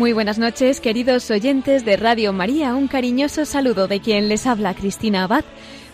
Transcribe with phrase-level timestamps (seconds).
[0.00, 2.74] Muy buenas noches, queridos oyentes de Radio María.
[2.74, 5.44] Un cariñoso saludo de quien les habla, Cristina Abad.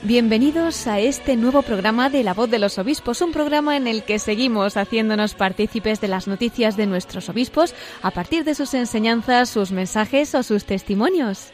[0.04, 4.04] Bienvenidos a este nuevo programa de La Voz de los Obispos, un programa en el
[4.04, 9.48] que seguimos haciéndonos partícipes de las noticias de nuestros obispos a partir de sus enseñanzas,
[9.48, 11.52] sus mensajes o sus testimonios.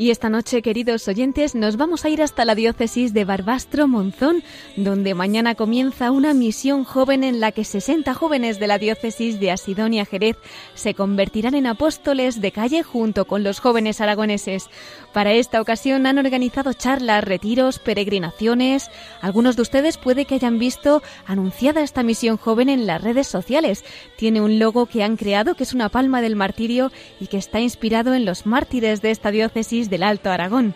[0.00, 4.42] Y esta noche, queridos oyentes, nos vamos a ir hasta la diócesis de Barbastro Monzón,
[4.74, 9.50] donde mañana comienza una misión joven en la que 60 jóvenes de la diócesis de
[9.50, 10.38] Asidonia Jerez
[10.72, 14.70] se convertirán en apóstoles de calle junto con los jóvenes aragoneses.
[15.12, 18.90] Para esta ocasión han organizado charlas, retiros, peregrinaciones.
[19.20, 23.84] Algunos de ustedes puede que hayan visto anunciada esta misión joven en las redes sociales.
[24.16, 27.60] Tiene un logo que han creado que es una palma del martirio y que está
[27.60, 30.74] inspirado en los mártires de esta diócesis del Alto Aragón.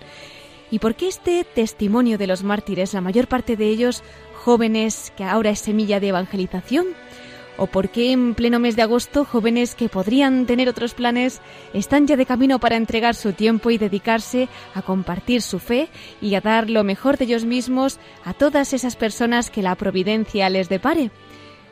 [0.71, 4.03] ¿Y por qué este testimonio de los mártires, la mayor parte de ellos
[4.35, 6.87] jóvenes que ahora es semilla de evangelización?
[7.57, 11.41] ¿O por qué en pleno mes de agosto jóvenes que podrían tener otros planes
[11.73, 15.89] están ya de camino para entregar su tiempo y dedicarse a compartir su fe
[16.21, 20.51] y a dar lo mejor de ellos mismos a todas esas personas que la providencia
[20.51, 21.13] les depare?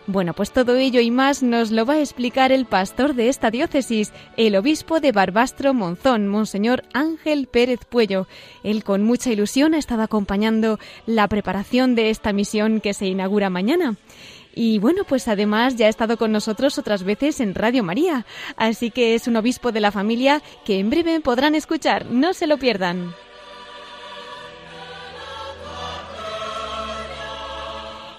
[0.08, 3.52] Bueno, pues todo ello y más nos lo va a explicar el pastor de esta
[3.52, 8.26] diócesis, el obispo de Barbastro Monzón, Monseñor Ángel Pérez Puello.
[8.64, 13.48] Él con mucha ilusión ha estado acompañando la preparación de esta misión que se inaugura
[13.48, 13.94] mañana.
[14.56, 18.26] Y bueno, pues además ya ha estado con nosotros otras veces en Radio María,
[18.56, 22.48] así que es un obispo de la familia que en breve podrán escuchar, no se
[22.48, 23.14] lo pierdan.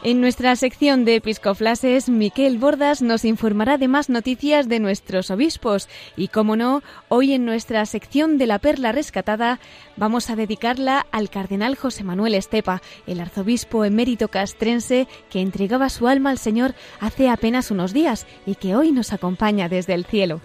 [0.06, 5.88] En nuestra sección de episcoflases, Miquel Bordas nos informará de más noticias de nuestros obispos
[6.18, 9.62] y, como no, hoy en nuestra sección de la perla rescatada
[9.96, 16.10] vamos a dedicarla al cardenal José Manuel Estepa, el arzobispo emérito castrense que entregaba su
[16.10, 20.42] alma al Señor hace apenas unos días y que hoy nos acompaña desde el cielo.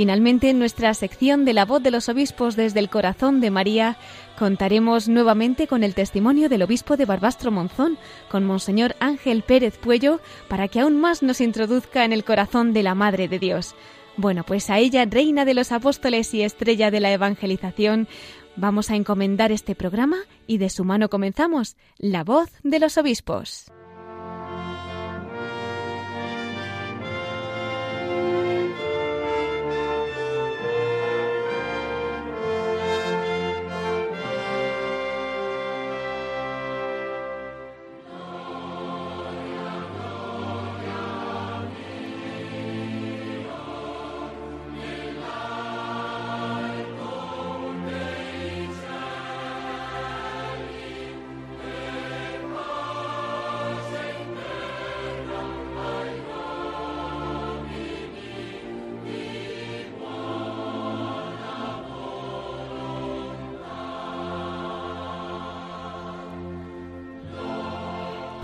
[0.00, 3.98] Finalmente, en nuestra sección de la voz de los obispos desde el corazón de María,
[4.38, 7.98] contaremos nuevamente con el testimonio del obispo de Barbastro Monzón,
[8.30, 12.82] con Monseñor Ángel Pérez Puello, para que aún más nos introduzca en el corazón de
[12.82, 13.74] la Madre de Dios.
[14.16, 18.08] Bueno, pues a ella, reina de los apóstoles y estrella de la evangelización,
[18.56, 20.16] vamos a encomendar este programa
[20.46, 23.70] y de su mano comenzamos, la voz de los obispos.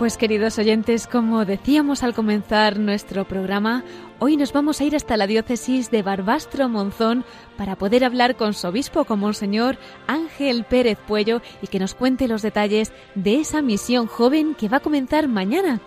[0.06, 3.82] Pues queridos oyentes, como decíamos al comenzar nuestro programa,
[4.20, 7.24] hoy nos vamos a ir hasta la diócesis de Barbastro Monzón
[7.56, 12.28] para poder hablar con su obispo, con Monseñor Ángel Pérez Puello, y que nos cuente
[12.28, 15.80] los detalles de esa misión joven que va a comenzar mañana.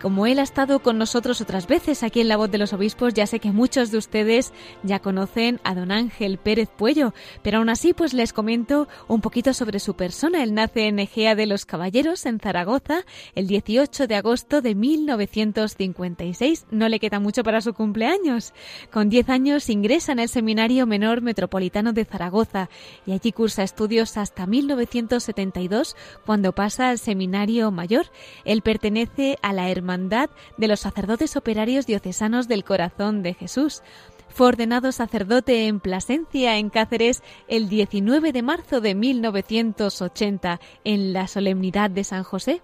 [0.00, 3.14] Como él ha estado con nosotros otras veces aquí en La Voz de los Obispos,
[3.14, 4.52] ya sé que muchos de ustedes
[4.84, 9.52] ya conocen a don Ángel Pérez Puello, pero aún así pues les comento un poquito
[9.54, 10.44] sobre su persona.
[10.44, 13.00] Él nace en Egea de los Caballeros, en Zaragoza,
[13.34, 16.66] el 18 de agosto de 1956.
[16.70, 18.52] No le queda mucho para su cumpleaños.
[18.92, 22.70] Con 10 años ingresa en el Seminario Menor Metropolitano de Zaragoza
[23.04, 28.06] y allí cursa estudios hasta 1972, cuando pasa al Seminario Mayor.
[28.44, 33.82] Él pertenece a la Hermandad de los Sacerdotes Operarios Diocesanos del Corazón de Jesús.
[34.28, 41.26] Fue ordenado sacerdote en Plasencia, en Cáceres, el 19 de marzo de 1980, en la
[41.26, 42.60] solemnidad de San José.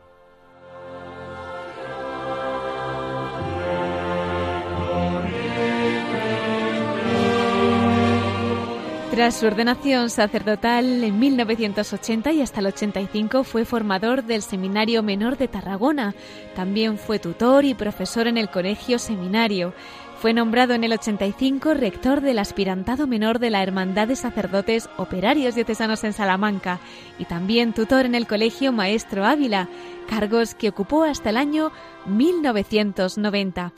[9.15, 15.39] Tras su ordenación sacerdotal en 1980 y hasta el 85 fue formador del Seminario Menor
[15.39, 16.17] de Tarragona.
[16.57, 19.73] También fue tutor y profesor en el Colegio Seminario.
[20.19, 25.55] Fue nombrado en el 85 rector del aspirantado menor de la Hermandad de Sacerdotes Operarios
[25.55, 26.81] Diocesanos en Salamanca
[27.17, 29.69] y también tutor en el Colegio Maestro Ávila,
[30.09, 31.71] cargos que ocupó hasta el año
[32.07, 33.73] 1990.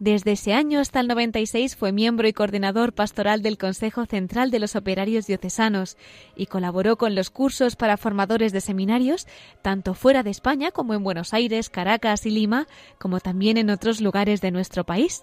[0.00, 4.58] Desde ese año hasta el 96 fue miembro y coordinador pastoral del Consejo Central de
[4.58, 5.98] los Operarios Diocesanos
[6.34, 9.26] y colaboró con los cursos para formadores de seminarios,
[9.60, 12.66] tanto fuera de España como en Buenos Aires, Caracas y Lima,
[12.98, 15.22] como también en otros lugares de nuestro país.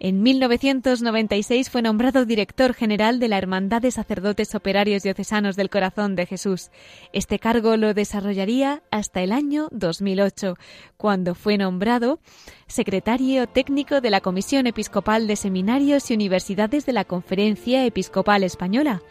[0.00, 6.14] En 1996 fue nombrado director general de la Hermandad de Sacerdotes Operarios Diocesanos del Corazón
[6.14, 6.70] de Jesús.
[7.12, 10.54] Este cargo lo desarrollaría hasta el año 2008,
[10.96, 12.20] cuando fue nombrado
[12.68, 19.02] secretario técnico de la Comisión Episcopal de Seminarios y Universidades de la Conferencia Episcopal Española.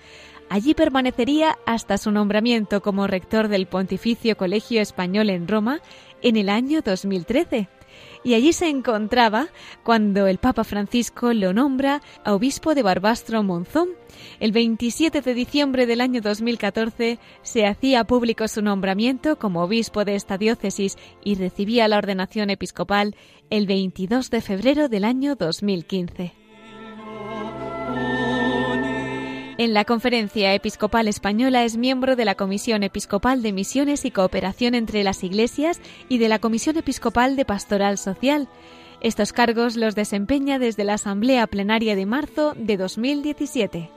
[0.50, 5.82] Allí permanecería hasta su nombramiento como rector del Pontificio Colegio Español en Roma
[6.22, 7.68] en el año 2013
[8.28, 9.48] y allí se encontraba
[9.84, 13.88] cuando el Papa Francisco lo nombra obispo de Barbastro Monzón.
[14.42, 20.16] El 27 de diciembre del año 2014 se hacía público su nombramiento como obispo de
[20.16, 23.16] esta diócesis y recibía la ordenación episcopal
[23.50, 26.47] el 22 de febrero del año 2015.
[29.60, 34.76] En la Conferencia Episcopal Española es miembro de la Comisión Episcopal de Misiones y Cooperación
[34.76, 38.48] entre las Iglesias y de la Comisión Episcopal de Pastoral Social.
[39.02, 43.90] Estos cargos los desempeña desde la Asamblea Plenaria de marzo de 2017.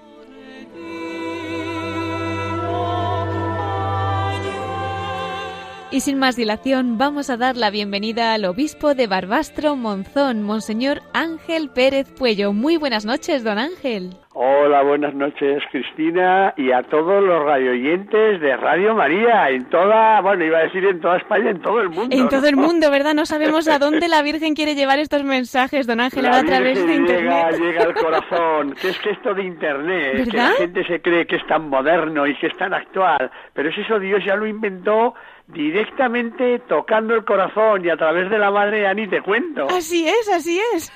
[5.93, 11.03] Y sin más dilación, vamos a dar la bienvenida al obispo de Barbastro Monzón, Monseñor
[11.13, 12.53] Ángel Pérez Puello.
[12.53, 14.17] Muy buenas noches, don Ángel.
[14.33, 20.45] Hola, buenas noches Cristina y a todos los radioyentes de Radio María en toda, bueno,
[20.45, 22.15] iba a decir en toda España, en todo el mundo.
[22.17, 23.13] En todo el mundo, ¿verdad?
[23.13, 26.95] No sabemos a dónde la Virgen quiere llevar estos mensajes, don Ángel, a través de
[26.95, 27.59] Internet.
[27.59, 31.35] Llega al corazón, que es que esto de Internet, que la gente se cree que
[31.35, 35.13] es tan moderno y que es tan actual, pero es eso Dios ya lo inventó
[35.53, 39.67] directamente tocando el corazón y a través de la madre ya ni te cuento.
[39.69, 40.93] Así es, así es.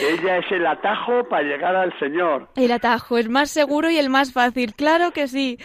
[0.00, 2.25] Ella es el atajo para llegar al Señor.
[2.56, 5.58] El atajo, el más seguro y el más fácil, claro que sí.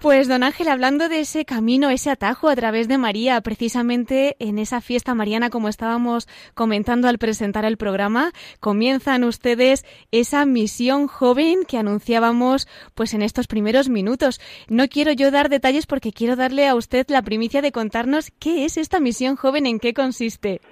[0.00, 4.58] Pues don Ángel, hablando de ese camino, ese atajo a través de María, precisamente en
[4.58, 8.30] esa fiesta mariana, como estábamos comentando al presentar el programa,
[8.60, 14.40] comienzan ustedes esa misión joven que anunciábamos pues en estos primeros minutos.
[14.68, 18.64] No quiero yo dar detalles porque quiero darle a usted la primicia de contarnos qué
[18.64, 20.62] es esta misión joven, en qué consiste.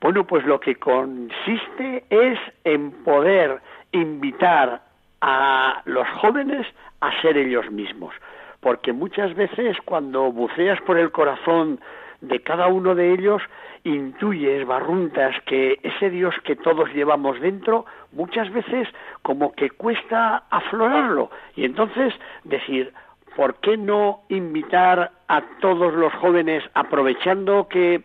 [0.00, 3.60] Bueno, pues lo que consiste es en poder
[3.92, 4.82] invitar
[5.20, 6.66] a los jóvenes
[7.00, 8.14] a ser ellos mismos
[8.60, 11.80] porque muchas veces cuando buceas por el corazón
[12.20, 13.42] de cada uno de ellos,
[13.84, 18.88] intuyes, barruntas, que ese Dios que todos llevamos dentro, muchas veces
[19.22, 21.30] como que cuesta aflorarlo.
[21.54, 22.92] Y entonces decir,
[23.36, 28.02] ¿por qué no invitar a todos los jóvenes, aprovechando que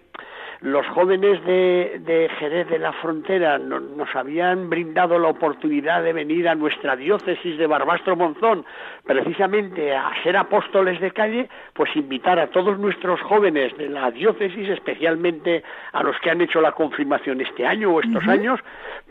[0.64, 6.56] los jóvenes de, Jerez de la Frontera nos habían brindado la oportunidad de venir a
[6.56, 8.66] nuestra diócesis de Barbastro Monzón,
[9.04, 14.70] precisamente a ser apóstoles de calle, pues invitar a todos nuestros jóvenes de la diócesis,
[14.70, 18.62] especialmente a los que han hecho la confirmación este año o estos años,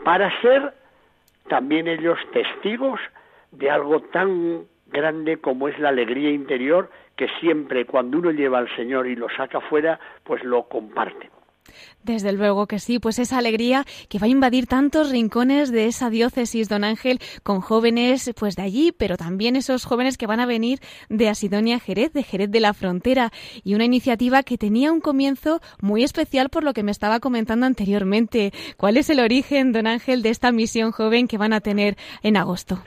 [0.03, 0.73] para ser
[1.49, 2.99] también ellos testigos
[3.51, 8.75] de algo tan grande como es la alegría interior que siempre cuando uno lleva al
[8.75, 11.29] Señor y lo saca fuera, pues lo comparte.
[12.03, 16.09] Desde luego que sí, pues esa alegría que va a invadir tantos rincones de esa
[16.09, 20.45] diócesis, don Ángel, con jóvenes pues de allí, pero también esos jóvenes que van a
[20.45, 20.79] venir
[21.09, 23.31] de Asidonia Jerez, de Jerez de la Frontera,
[23.63, 27.65] y una iniciativa que tenía un comienzo muy especial por lo que me estaba comentando
[27.65, 28.51] anteriormente.
[28.77, 32.37] ¿Cuál es el origen, don Ángel, de esta misión joven que van a tener en
[32.37, 32.83] agosto?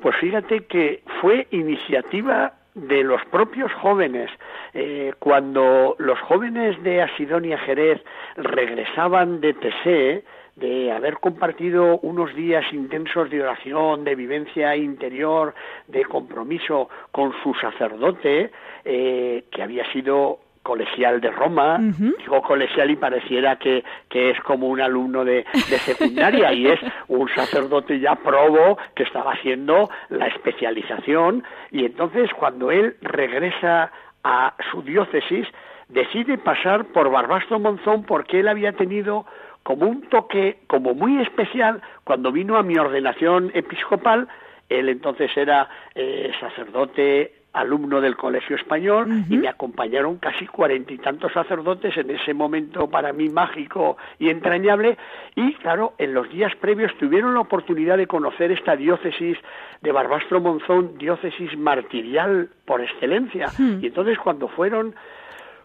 [0.00, 4.30] Pues fíjate que fue iniciativa de los propios jóvenes.
[4.74, 8.00] Eh, cuando los jóvenes de Asidonia Jerez
[8.36, 10.24] regresaban de Tesé,
[10.56, 15.54] de haber compartido unos días intensos de oración, de vivencia interior,
[15.88, 18.50] de compromiso con su sacerdote,
[18.84, 24.68] eh, que había sido colegial de Roma, digo colegial y pareciera que, que es como
[24.68, 30.28] un alumno de, de, secundaria y es un sacerdote ya probo que estaba haciendo la
[30.28, 33.90] especialización y entonces cuando él regresa
[34.22, 35.48] a su diócesis
[35.88, 39.26] decide pasar por Barbastro Monzón porque él había tenido
[39.62, 44.28] como un toque como muy especial cuando vino a mi ordenación episcopal.
[44.68, 50.98] Él entonces era eh, sacerdote alumno del Colegio Español y me acompañaron casi cuarenta y
[50.98, 54.96] tantos sacerdotes en ese momento para mí mágico y entrañable.
[55.34, 59.36] Y claro, en los días previos tuvieron la oportunidad de conocer esta diócesis
[59.82, 63.48] de Barbastro Monzón, diócesis martirial por excelencia.
[63.58, 64.94] Y entonces cuando fueron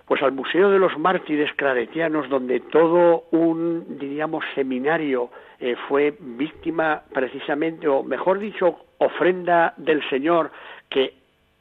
[0.07, 5.29] pues al Museo de los Mártires Claretianos, donde todo un, diríamos, seminario
[5.59, 10.51] eh, fue víctima precisamente, o mejor dicho, ofrenda del Señor,
[10.89, 11.13] que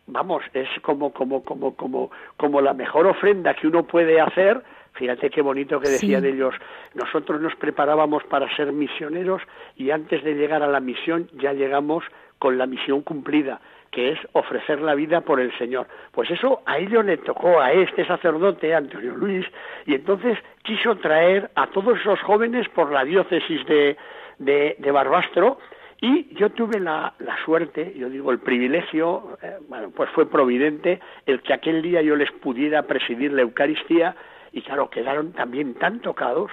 [0.06, 4.62] vamos, es como, como, como, como, como la mejor ofrenda que uno puede hacer.
[4.94, 6.54] Fíjate qué bonito que decían ellos.
[6.94, 9.42] Nosotros nos preparábamos para ser misioneros
[9.76, 12.04] y antes de llegar a la misión ya llegamos
[12.38, 13.60] con la misión cumplida
[13.96, 15.86] que es ofrecer la vida por el Señor.
[16.12, 19.46] Pues eso a ellos le tocó a este sacerdote, Antonio Luis,
[19.86, 23.96] y entonces quiso traer a todos esos jóvenes por la diócesis de,
[24.38, 25.58] de, de Barbastro,
[26.00, 31.00] y yo tuve la, la, suerte, yo digo el privilegio, eh, bueno, pues fue providente
[31.24, 34.14] el que aquel día yo les pudiera presidir la Eucaristía
[34.52, 36.50] y claro, quedaron también tan tocados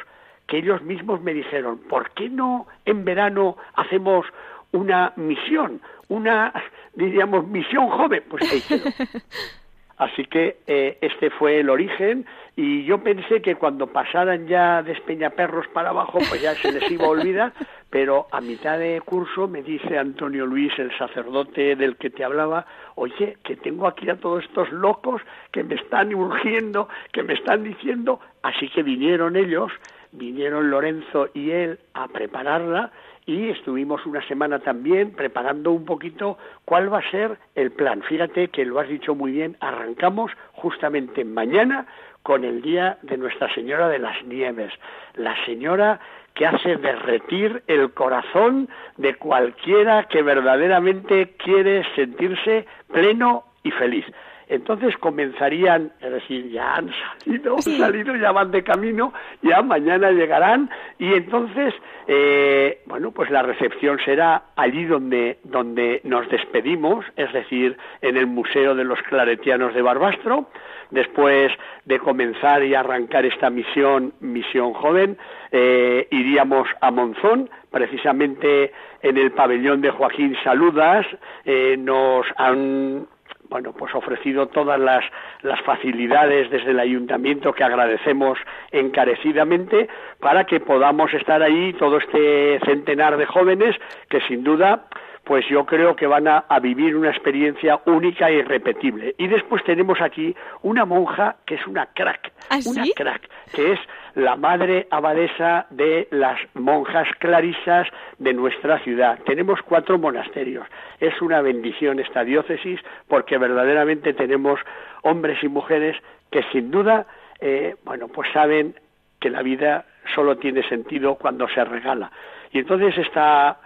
[0.48, 4.26] que ellos mismos me dijeron, ¿por qué no en verano hacemos
[4.72, 6.54] una misión, una,
[6.94, 8.24] diríamos, misión joven?
[8.30, 8.44] Pues
[9.98, 12.26] Así que eh, este fue el origen.
[12.56, 16.90] Y yo pensé que cuando pasaran ya de Espeñaperros para abajo pues ya se les
[16.92, 17.54] iba a olvidar,
[17.90, 22.66] pero a mitad de curso me dice Antonio Luis, el sacerdote del que te hablaba,
[22.96, 25.22] oye, que tengo aquí a todos estos locos
[25.52, 29.72] que me están urgiendo, que me están diciendo, así que vinieron ellos,
[30.12, 32.92] vinieron Lorenzo y él a prepararla
[33.26, 38.02] y estuvimos una semana también preparando un poquito cuál va a ser el plan.
[38.04, 41.86] Fíjate que lo has dicho muy bien, arrancamos justamente mañana
[42.22, 44.74] con el día de Nuestra Señora de las Nieves,
[45.16, 46.00] la señora
[46.34, 54.06] que hace derretir el corazón de cualquiera que verdaderamente quiere sentirse pleno y feliz
[54.54, 56.92] entonces comenzarían, es decir, ya han
[57.24, 60.70] salido, salido, ya van de camino, ya mañana llegarán
[61.00, 61.74] y entonces,
[62.08, 68.28] eh, bueno, pues la recepción será allí donde, donde nos despedimos, es decir, en el
[68.28, 70.48] Museo de los Claretianos de Barbastro,
[70.92, 71.52] después
[71.86, 75.18] de comenzar y arrancar esta misión, misión joven,
[75.52, 81.08] eh, iríamos a Monzón, precisamente en el pabellón de Joaquín Saludas,
[81.44, 83.08] eh, nos han
[83.54, 85.06] bueno, pues ofrecido todas las,
[85.44, 88.40] las facilidades desde el ayuntamiento que agradecemos
[88.72, 89.88] encarecidamente
[90.20, 93.76] para que podamos estar ahí todo este centenar de jóvenes
[94.10, 94.88] que sin duda
[95.24, 99.16] pues yo creo que van a, vivir una experiencia única e irrepetible.
[99.18, 103.80] Y después tenemos aquí una monja que es una crack, ¿Ah, una crack, que es
[104.16, 107.88] la madre abadesa de las monjas clarisas
[108.20, 109.20] de nuestra ciudad.
[109.26, 110.68] Tenemos cuatro monasterios.
[111.00, 114.60] Es una bendición esta diócesis porque verdaderamente tenemos
[115.02, 115.98] hombres y mujeres
[116.32, 117.06] que sin duda,
[117.40, 118.76] eh, bueno, pues saben
[119.20, 122.12] que la vida solo tiene sentido cuando se regala.
[122.52, 123.58] Y entonces esta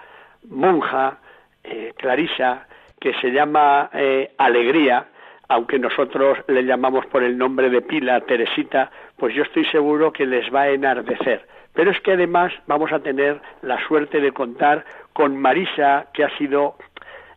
[0.50, 1.18] monja,
[1.63, 2.68] eh, Clarisa,
[3.00, 5.08] que se llama eh, Alegría,
[5.50, 10.25] aunque nosotros le llamamos por el nombre de pila Teresita, pues yo estoy seguro que
[10.25, 11.48] les va a enardecer.
[11.74, 16.38] Pero es que además vamos a tener la suerte de contar con Marisa, que ha
[16.38, 16.75] sido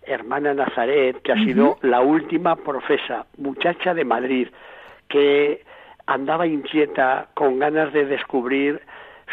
[0.02, 4.49] hermana Nazaret, que ha sido la última profesa, muchacha de Madrid,
[5.09, 5.62] que
[6.07, 8.81] andaba inquieta, con ganas de descubrir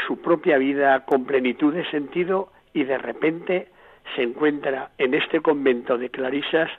[0.06, 3.70] su propia vida con plenitud de sentido y de repente
[4.16, 6.70] se encuentra en este convento de Clarisas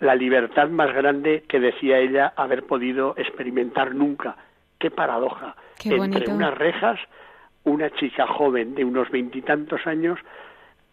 [0.00, 4.36] la libertad más grande que decía ella haber podido experimentar nunca.
[4.78, 5.54] Qué paradoja.
[5.84, 6.98] Entre unas rejas,
[7.64, 10.18] una chica joven de unos veintitantos años,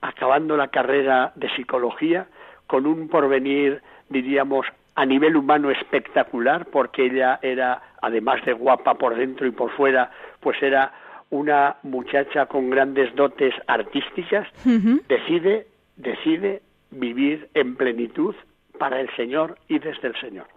[0.02, 2.28] acabando la carrera de psicología,
[2.68, 9.16] con un porvenir, diríamos, a nivel humano espectacular, porque ella era, además de guapa por
[9.16, 10.12] dentro y por fuera,
[10.42, 10.92] pues era
[11.30, 14.48] una muchacha con grandes dotes artísticas,
[15.08, 16.62] decide, decide
[16.92, 18.36] vivir en plenitud
[18.78, 20.57] para el Señor y desde el Señor.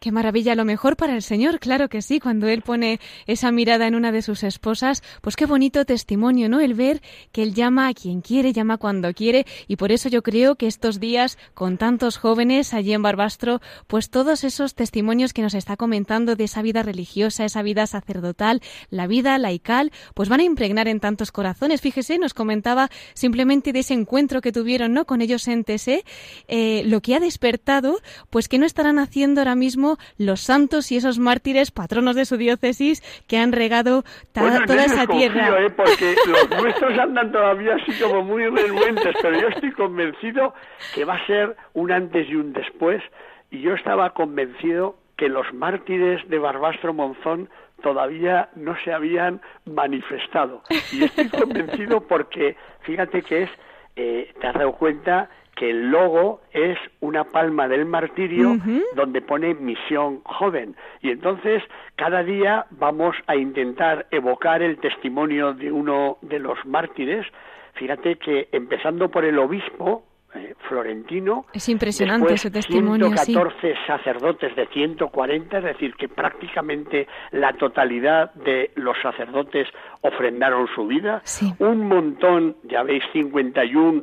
[0.00, 3.86] Qué maravilla, lo mejor para el Señor, claro que sí, cuando Él pone esa mirada
[3.86, 6.60] en una de sus esposas, pues qué bonito testimonio, ¿no?
[6.60, 7.00] El ver
[7.32, 10.66] que Él llama a quien quiere, llama cuando quiere, y por eso yo creo que
[10.66, 15.76] estos días, con tantos jóvenes allí en Barbastro, pues todos esos testimonios que nos está
[15.76, 20.86] comentando de esa vida religiosa, esa vida sacerdotal, la vida laical, pues van a impregnar
[20.86, 21.80] en tantos corazones.
[21.80, 25.06] Fíjese, nos comentaba simplemente de ese encuentro que tuvieron, ¿no?
[25.06, 26.04] Con ellos en TSE,
[26.48, 30.96] eh, lo que ha despertado, pues que no estarán haciendo ahora mismo los santos y
[30.96, 35.60] esos mártires patronos de su diócesis que han regado toda esa tierra.
[35.60, 35.70] ¿eh?
[35.70, 40.54] porque los nuestros andan todavía así como muy renuentes, pero yo estoy convencido
[40.94, 43.02] que va a ser un antes y un después.
[43.50, 47.50] Y yo estaba convencido que los mártires de Barbastro Monzón
[47.82, 50.62] todavía no se habían manifestado.
[50.90, 53.50] Y estoy convencido porque, fíjate que es,
[53.96, 58.56] eh, te has dado cuenta que el logo es una palma del martirio
[58.94, 60.76] donde pone misión joven.
[61.00, 61.62] Y entonces
[61.96, 67.26] cada día vamos a intentar evocar el testimonio de uno de los mártires.
[67.74, 71.46] Fíjate que empezando por el obispo, eh, florentino.
[71.52, 73.06] Es impresionante testimonio.
[73.16, 79.68] 114 sacerdotes de 140, es decir, que prácticamente la totalidad de los sacerdotes
[80.00, 81.22] ofrendaron su vida.
[81.60, 84.02] Un montón, ya veis, 51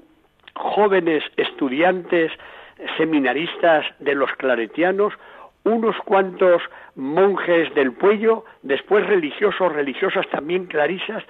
[0.62, 2.32] jóvenes estudiantes,
[2.98, 5.14] seminaristas de los claretianos,
[5.64, 6.62] unos cuantos
[6.96, 11.24] monjes del Puello, después religiosos, religiosas también clarisas,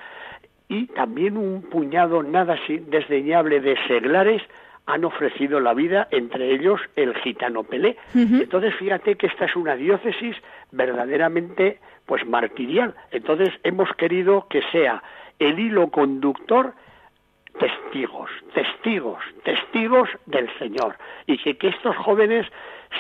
[0.70, 4.42] y también un puñado nada desdeñable de seglares
[4.86, 7.98] han ofrecido la vida, entre ellos el gitano Pelé.
[8.14, 10.38] Entonces, fíjate que esta es una diócesis
[10.72, 12.96] verdaderamente pues martirial.
[13.12, 15.04] Entonces, hemos querido que sea
[15.40, 16.74] el hilo conductor
[17.60, 20.96] testigos, testigos, testigos del Señor
[21.28, 22.48] y que, estos jóvenes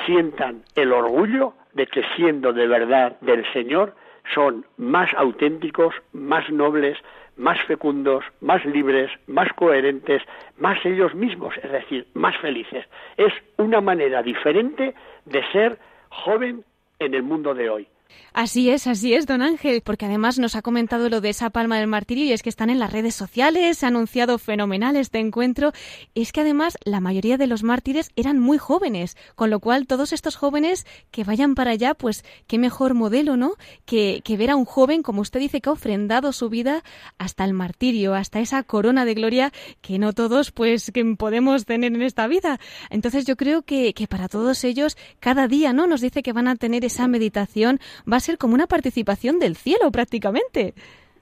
[0.05, 3.95] sientan el orgullo de que siendo de verdad del Señor
[4.33, 6.97] son más auténticos, más nobles,
[7.37, 10.21] más fecundos, más libres, más coherentes,
[10.57, 12.85] más ellos mismos, es decir, más felices.
[13.17, 14.93] Es una manera diferente
[15.25, 16.63] de ser joven
[16.99, 17.87] en el mundo de hoy.
[18.33, 21.77] Así es, así es, don Ángel, porque además nos ha comentado lo de esa palma
[21.77, 25.19] del martirio y es que están en las redes sociales, se ha anunciado fenomenal este
[25.19, 25.73] encuentro.
[26.15, 30.13] Es que además la mayoría de los mártires eran muy jóvenes, con lo cual todos
[30.13, 33.55] estos jóvenes que vayan para allá, pues qué mejor modelo, ¿no?
[33.85, 36.83] Que, que ver a un joven, como usted dice, que ha ofrendado su vida
[37.17, 41.93] hasta el martirio, hasta esa corona de gloria que no todos, pues, que podemos tener
[41.93, 42.61] en esta vida.
[42.89, 45.85] Entonces yo creo que, que para todos ellos, cada día, ¿no?
[45.85, 47.79] Nos dice que van a tener esa meditación
[48.11, 50.73] va a ser como una participación del cielo prácticamente.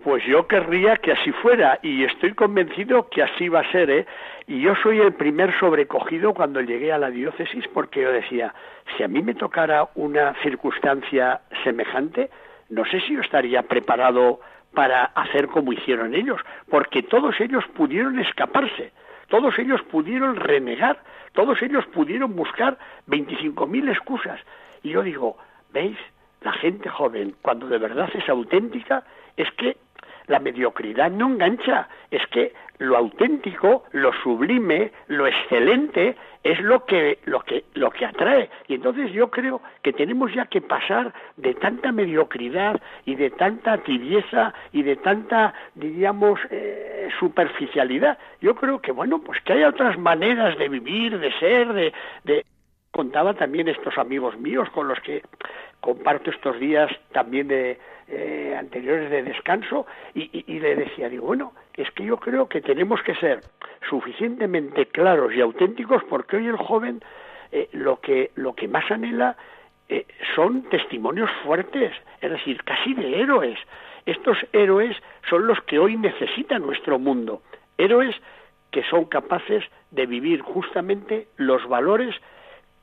[0.04, 4.06] Pues yo querría que así fuera y estoy convencido que así va a ser, ¿eh?
[4.48, 8.54] Y yo soy el primer sobrecogido cuando llegué a la diócesis porque yo decía,
[8.96, 12.30] si a mí me tocara una circunstancia semejante,
[12.70, 14.40] no sé si yo estaría preparado
[14.74, 16.40] para hacer como hicieron ellos,
[16.70, 18.94] porque todos ellos pudieron escaparse,
[19.28, 24.40] todos ellos pudieron renegar, todos ellos pudieron buscar 25.000 excusas.
[24.82, 25.38] Y yo digo,
[25.74, 25.98] ¿veis?
[26.42, 29.04] La gente joven, cuando de verdad es auténtica,
[29.36, 29.78] es que
[30.28, 37.20] la mediocridad no engancha, es que lo auténtico, lo sublime, lo excelente es lo que
[37.26, 38.50] lo que lo que atrae.
[38.68, 43.80] Y entonces yo creo que tenemos ya que pasar de tanta mediocridad y de tanta
[43.80, 48.18] tibieza y de tanta diríamos eh, superficialidad.
[48.40, 52.46] Yo creo que bueno, pues que hay otras maneras de vivir, de ser, de, de
[53.00, 55.24] contaba también estos amigos míos con los que
[55.80, 61.90] comparto estos días también de eh, anteriores de descanso y, le decía digo bueno es
[61.92, 63.40] que yo creo que tenemos que ser
[63.90, 67.02] suficientemente claros y auténticos porque hoy el joven
[67.54, 69.38] eh, lo que lo que más anhela
[69.88, 73.58] eh, son testimonios fuertes es decir casi de héroes.
[74.06, 74.98] Estos héroes
[75.30, 77.44] son los que hoy necesita nuestro mundo
[77.78, 78.14] héroes
[78.72, 82.14] que son capaces de vivir justamente los valores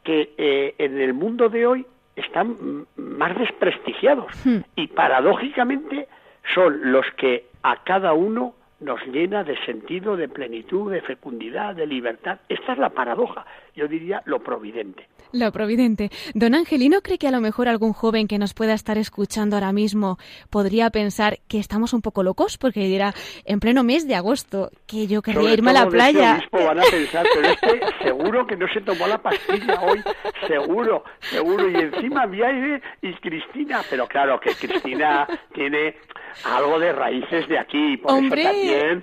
[0.07, 4.59] que en el mundo de hoy están más desprestigiados hmm.
[4.77, 6.09] y paradójicamente
[6.55, 11.87] son los que a cada uno nos llena de sentido, de plenitud, de fecundidad, de
[11.87, 12.38] libertad.
[12.49, 15.09] Esta es la paradoja, yo diría lo providente.
[15.33, 16.11] Lo providente.
[16.35, 19.73] Don Angelino cree que a lo mejor algún joven que nos pueda estar escuchando ahora
[19.73, 20.19] mismo
[20.51, 25.07] podría pensar que estamos un poco locos porque dirá en pleno mes de agosto que
[25.07, 26.41] yo querría irme a la playa.
[26.53, 30.03] van a pensar, pero este seguro que no se tomó la pastilla hoy,
[30.47, 31.69] seguro, seguro.
[31.69, 35.97] Y encima Viaire y Cristina, pero claro que Cristina tiene
[36.45, 38.45] algo de raíces de aquí, por eso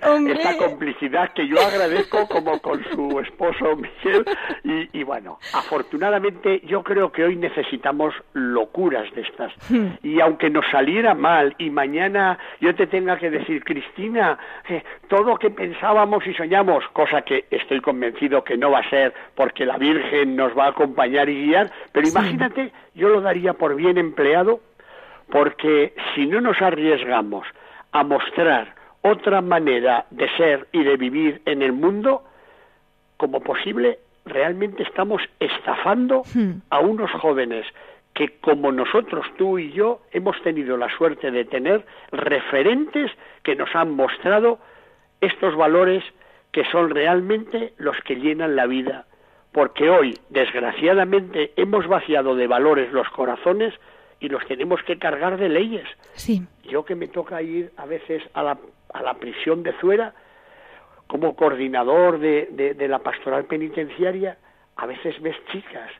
[0.36, 4.24] esta complicidad que yo agradezco como con su esposo Miguel
[4.62, 6.13] y, y bueno, afortunadamente
[6.64, 9.86] yo creo que hoy necesitamos locuras de estas hmm.
[10.02, 15.36] y aunque nos saliera mal y mañana yo te tenga que decir Cristina eh, todo
[15.36, 19.78] que pensábamos y soñamos cosa que estoy convencido que no va a ser porque la
[19.78, 24.60] Virgen nos va a acompañar y guiar pero imagínate yo lo daría por bien empleado
[25.30, 27.46] porque si no nos arriesgamos
[27.92, 32.24] a mostrar otra manera de ser y de vivir en el mundo,
[33.18, 36.62] como posible, realmente estamos estafando hmm.
[36.70, 37.66] a unos jóvenes
[38.14, 43.10] que como nosotros, tú y yo, hemos tenido la suerte de tener referentes
[43.42, 44.60] que nos han mostrado
[45.20, 46.04] estos valores
[46.52, 49.06] que son realmente los que llenan la vida.
[49.50, 53.74] Porque hoy, desgraciadamente, hemos vaciado de valores los corazones
[54.20, 55.86] y los tenemos que cargar de leyes.
[56.12, 56.42] Sí.
[56.62, 58.58] Yo que me toca ir a veces a la,
[58.92, 60.14] a la prisión de Zuera
[61.06, 64.38] como coordinador de, de, la pastoral penitenciaria,
[64.76, 65.90] a veces ves chicas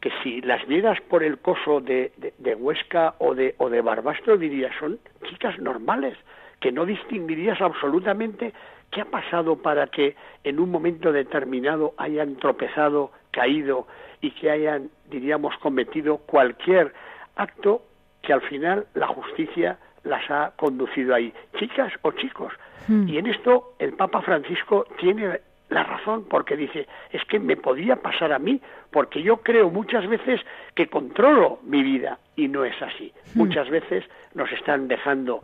[0.00, 4.36] que si las vieras por el coso de, de, Huesca o de, o de Barbastro
[4.36, 6.16] dirías son chicas normales,
[6.60, 8.52] que no distinguirías absolutamente
[8.90, 13.86] qué ha pasado para que en un momento determinado hayan tropezado, caído
[14.20, 16.92] y que hayan, diríamos, cometido cualquier
[17.36, 17.82] acto
[18.22, 22.52] que al final la justicia las ha conducido ahí, chicas o chicos.
[22.88, 23.08] Hmm.
[23.08, 27.96] Y en esto el Papa Francisco tiene la razón porque dice, es que me podía
[27.96, 30.40] pasar a mí, porque yo creo muchas veces
[30.74, 33.12] que controlo mi vida y no es así.
[33.34, 33.38] Hmm.
[33.38, 35.42] Muchas veces nos están dejando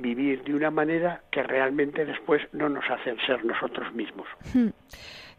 [0.00, 4.26] vivir de una manera que realmente después no nos hacen ser nosotros mismos.
[4.54, 4.68] Hmm.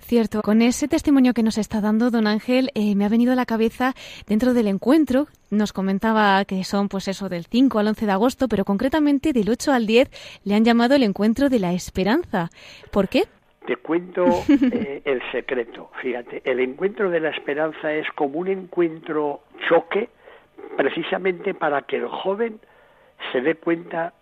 [0.01, 3.35] Cierto, con ese testimonio que nos está dando don Ángel, eh, me ha venido a
[3.35, 3.93] la cabeza
[4.27, 8.47] dentro del encuentro, nos comentaba que son pues eso del 5 al 11 de agosto,
[8.47, 12.49] pero concretamente del 8 al 10 le han llamado el encuentro de la esperanza.
[12.91, 13.23] ¿Por qué?
[13.65, 14.25] Te cuento
[14.71, 20.09] eh, el secreto, fíjate, el encuentro de la esperanza es como un encuentro choque
[20.77, 22.59] precisamente para que el joven
[23.31, 24.13] se dé cuenta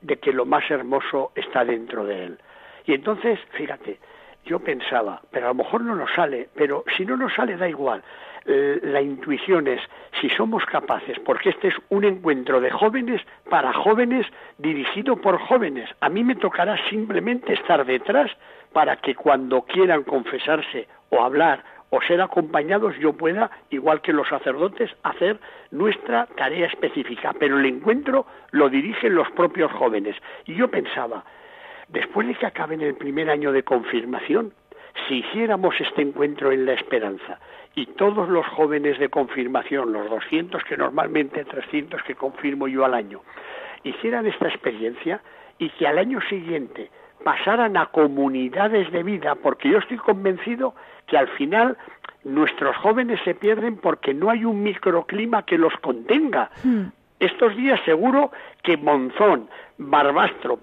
[0.00, 2.38] de que lo más hermoso está dentro de él.
[2.84, 3.98] Y entonces, fíjate,
[4.44, 7.68] yo pensaba, pero a lo mejor no nos sale, pero si no nos sale da
[7.68, 8.02] igual.
[8.44, 9.80] La intuición es
[10.22, 15.90] si somos capaces, porque este es un encuentro de jóvenes para jóvenes, dirigido por jóvenes.
[16.00, 18.30] A mí me tocará simplemente estar detrás
[18.72, 24.28] para que cuando quieran confesarse o hablar o ser acompañados yo pueda, igual que los
[24.28, 25.38] sacerdotes, hacer
[25.70, 27.34] nuestra tarea específica.
[27.38, 30.16] Pero el encuentro lo dirigen los propios jóvenes.
[30.46, 31.24] Y yo pensaba,
[31.88, 34.52] Después de que acaben el primer año de confirmación,
[35.06, 37.40] si hiciéramos este encuentro en la esperanza
[37.74, 42.92] y todos los jóvenes de confirmación, los 200 que normalmente, 300 que confirmo yo al
[42.92, 43.22] año,
[43.84, 45.22] hicieran esta experiencia
[45.58, 46.90] y que al año siguiente
[47.24, 50.74] pasaran a comunidades de vida, porque yo estoy convencido
[51.08, 51.76] que al final
[52.24, 56.50] nuestros jóvenes se pierden porque no hay un microclima que los contenga.
[56.62, 56.86] Hmm.
[57.18, 58.30] Estos días seguro
[58.62, 60.60] que Monzón, Barbastro,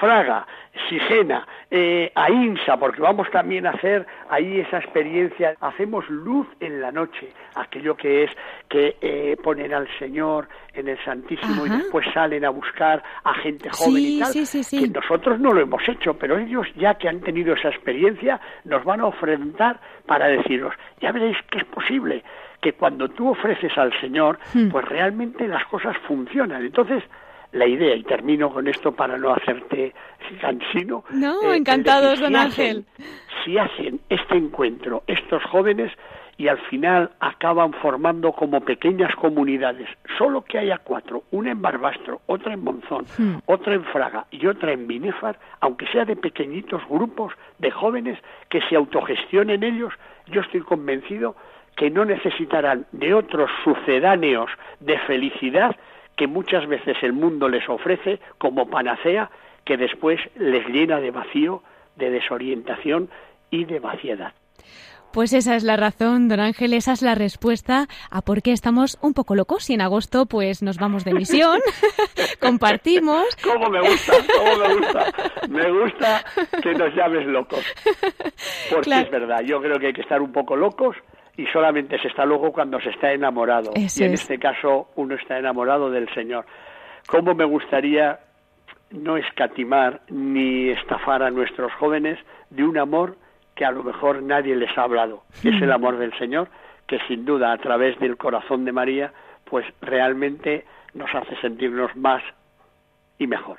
[0.00, 0.46] Fraga,
[0.88, 5.54] Sigena, eh, Ainsa, porque vamos también a hacer ahí esa experiencia.
[5.60, 8.30] Hacemos luz en la noche, aquello que es
[8.68, 13.68] que eh, ponen al Señor en el Santísimo y después salen a buscar a gente
[13.70, 14.32] joven y tal.
[14.32, 18.82] que nosotros no lo hemos hecho, pero ellos ya que han tenido esa experiencia nos
[18.84, 22.24] van a ofrendar para deciros, ya veréis que es posible
[22.60, 24.68] que cuando tú ofreces al Señor, hmm.
[24.68, 26.64] pues realmente las cosas funcionan.
[26.64, 27.02] Entonces,
[27.52, 29.92] la idea, y termino con esto para no hacerte
[30.40, 31.04] cansino.
[31.10, 32.84] No, eh, encantados, don Ángel.
[33.44, 35.90] si hacen este encuentro estos jóvenes
[36.40, 39.86] y al final acaban formando como pequeñas comunidades,
[40.16, 43.42] solo que haya cuatro, una en Barbastro, otra en Monzón, hmm.
[43.44, 48.62] otra en Fraga y otra en Binéfar, aunque sea de pequeñitos grupos de jóvenes que
[48.70, 49.92] se autogestionen ellos,
[50.28, 51.36] yo estoy convencido
[51.76, 55.76] que no necesitarán de otros sucedáneos de felicidad
[56.20, 59.30] que muchas veces el mundo les ofrece como panacea
[59.64, 61.62] que después les llena de vacío,
[61.96, 63.08] de desorientación
[63.50, 64.34] y de vaciedad.
[65.14, 68.98] Pues esa es la razón, don Ángel, esa es la respuesta a por qué estamos
[69.00, 71.58] un poco locos y en agosto pues nos vamos de misión,
[72.38, 73.24] compartimos.
[73.42, 74.12] ¿Cómo me gusta?
[74.36, 75.12] ¿Cómo me gusta?
[75.48, 76.24] Me gusta
[76.62, 77.64] que nos llames locos.
[78.68, 80.96] Porque es verdad, yo creo que hay que estar un poco locos
[81.36, 83.72] y solamente se está loco cuando se está enamorado.
[83.74, 86.44] y en este caso uno está enamorado del Señor.
[87.06, 88.20] ¿Cómo me gustaría
[88.90, 92.18] no escatimar ni estafar a nuestros jóvenes
[92.50, 93.16] de un amor
[93.54, 96.48] que a lo mejor nadie les ha hablado, que es el amor del Señor,
[96.86, 99.12] que sin duda a través del corazón de María,
[99.44, 100.64] pues realmente
[100.94, 102.22] nos hace sentirnos más
[103.18, 103.58] y mejor.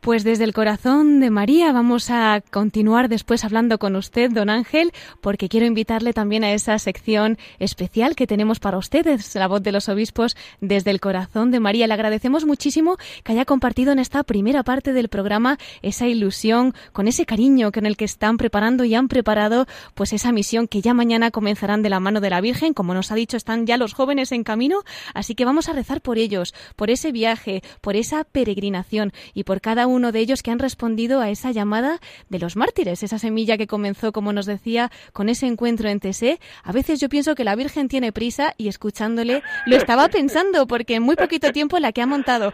[0.00, 4.92] Pues desde el corazón de María vamos a continuar después hablando con usted, don Ángel,
[5.20, 9.72] porque quiero invitarle también a esa sección especial que tenemos para ustedes, la voz de
[9.72, 11.86] los obispos desde el corazón de María.
[11.86, 17.06] Le agradecemos muchísimo que haya compartido en esta primera parte del programa esa ilusión, con
[17.06, 20.94] ese cariño con el que están preparando y han preparado pues esa misión que ya
[20.94, 22.72] mañana comenzarán de la mano de la Virgen.
[22.72, 24.80] Como nos ha dicho, están ya los jóvenes en camino,
[25.12, 29.60] así que vamos a rezar por ellos, por ese viaje, por esa peregrinación y por
[29.60, 31.98] cada uno de ellos que han respondido a esa llamada
[32.28, 36.38] de los mártires, esa semilla que comenzó, como nos decía, con ese encuentro en Tesé.
[36.62, 40.94] A veces yo pienso que la Virgen tiene prisa y escuchándole lo estaba pensando porque
[40.94, 42.52] en muy poquito tiempo la que ha montado.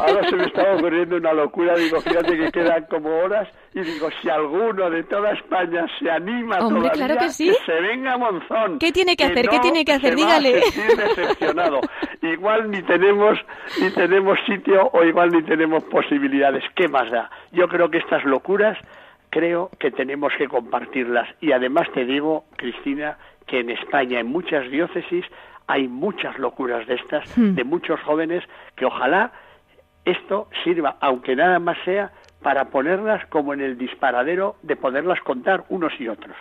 [0.00, 4.08] Ahora se me estaba ocurriendo una locura, digo, fíjate que quedan como horas y digo,
[4.22, 7.52] si alguno de toda España se anima Hombre, claro que, sí.
[7.66, 8.78] se venga a Monzón.
[8.78, 9.48] ¿Qué tiene que, hacer?
[9.48, 10.16] ¿Qué tiene que hacer?
[10.16, 10.54] Dígale.
[10.96, 11.80] decepcionado.
[12.22, 13.38] igual ni tenemos
[13.80, 16.64] ni tenemos sitio o igual ni tenemos posibilidades.
[16.74, 17.30] ¿Qué más da?
[17.52, 18.78] Yo creo que estas locuras
[19.30, 24.70] creo que tenemos que compartirlas y además te digo, Cristina, que en España en muchas
[24.70, 25.24] diócesis
[25.66, 27.54] hay muchas locuras de estas, hmm.
[27.54, 28.42] de muchos jóvenes
[28.74, 29.32] que ojalá
[30.04, 32.10] esto sirva, aunque nada más sea
[32.42, 36.36] para ponerlas como en el disparadero de poderlas contar unos y otros.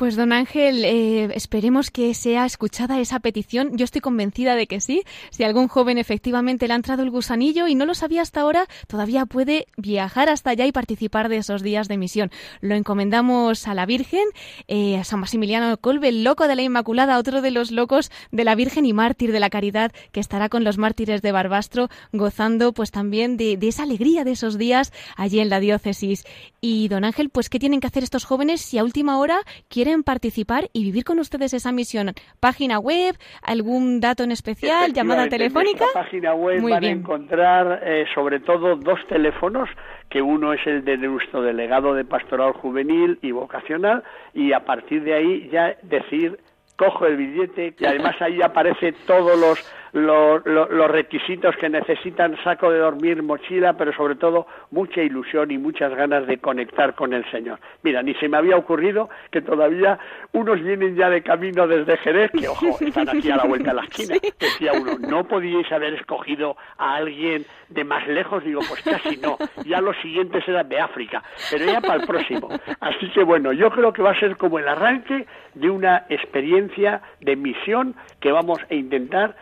[0.00, 3.76] Pues don Ángel, eh, esperemos que sea escuchada esa petición.
[3.76, 5.02] Yo estoy convencida de que sí.
[5.28, 8.66] Si algún joven efectivamente le ha entrado el gusanillo y no lo sabía hasta ahora,
[8.86, 12.30] todavía puede viajar hasta allá y participar de esos días de misión.
[12.62, 14.24] Lo encomendamos a la Virgen,
[14.68, 18.44] eh, a San Maximiliano Colbe, el loco de la Inmaculada, otro de los locos de
[18.44, 22.72] la Virgen y mártir de la caridad, que estará con los mártires de Barbastro, gozando
[22.72, 26.24] pues también de, de esa alegría de esos días allí en la diócesis.
[26.62, 29.89] Y don Ángel, pues ¿qué tienen que hacer estos jóvenes si a última hora quieren
[30.02, 32.12] participar y vivir con ustedes esa misión?
[32.40, 33.16] ¿Página web?
[33.42, 34.92] ¿Algún dato en especial?
[34.92, 35.84] ¿Llamada telefónica?
[35.84, 39.68] En página web van a encontrar eh, sobre todo dos teléfonos
[40.08, 44.02] que uno es el de nuestro delegado de pastoral juvenil y vocacional
[44.34, 46.38] y a partir de ahí ya decir
[46.76, 49.58] cojo el billete y además ahí aparece todos los
[49.92, 55.58] los, los, requisitos que necesitan, saco de dormir, mochila, pero sobre todo mucha ilusión y
[55.58, 57.58] muchas ganas de conectar con el Señor.
[57.82, 59.98] Mira, ni se me había ocurrido que todavía
[60.32, 63.76] unos vienen ya de camino desde Jerez, que ojo, están aquí a la vuelta de
[63.76, 64.16] la esquina.
[64.40, 68.44] Decía uno, ¿no podíais haber escogido a alguien de más lejos?
[68.44, 69.38] Digo, pues casi no.
[69.64, 72.48] Ya los siguientes eran de África, pero ya para el próximo.
[72.80, 77.02] Así que bueno, yo creo que va a ser como el arranque de una experiencia
[77.20, 79.34] de misión que vamos a intentar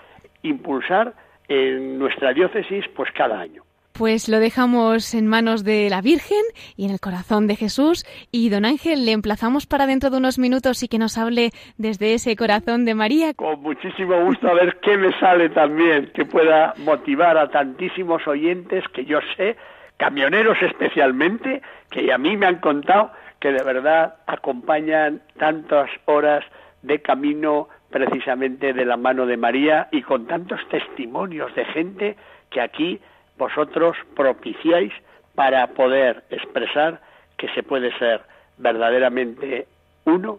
[0.43, 1.15] impulsar
[1.49, 3.63] en nuestra diócesis pues cada año.
[3.99, 6.43] Pues lo dejamos en manos de la Virgen
[6.77, 8.05] y en el corazón de Jesús.
[8.31, 12.15] Y don Ángel, le emplazamos para dentro de unos minutos y que nos hable desde
[12.15, 13.35] ese corazón de María.
[13.35, 18.85] Con muchísimo gusto a ver qué me sale también, que pueda motivar a tantísimos oyentes
[18.95, 19.57] que yo sé,
[19.97, 26.45] camioneros especialmente, que a mí me han contado que de verdad acompañan tantas horas
[26.83, 32.17] de camino precisamente de la mano de María y con tantos testimonios de gente
[32.51, 33.01] que aquí
[33.37, 34.93] vosotros propiciáis
[35.35, 37.01] para poder expresar
[37.37, 38.23] que se puede ser
[38.59, 39.67] verdaderamente
[40.05, 40.39] uno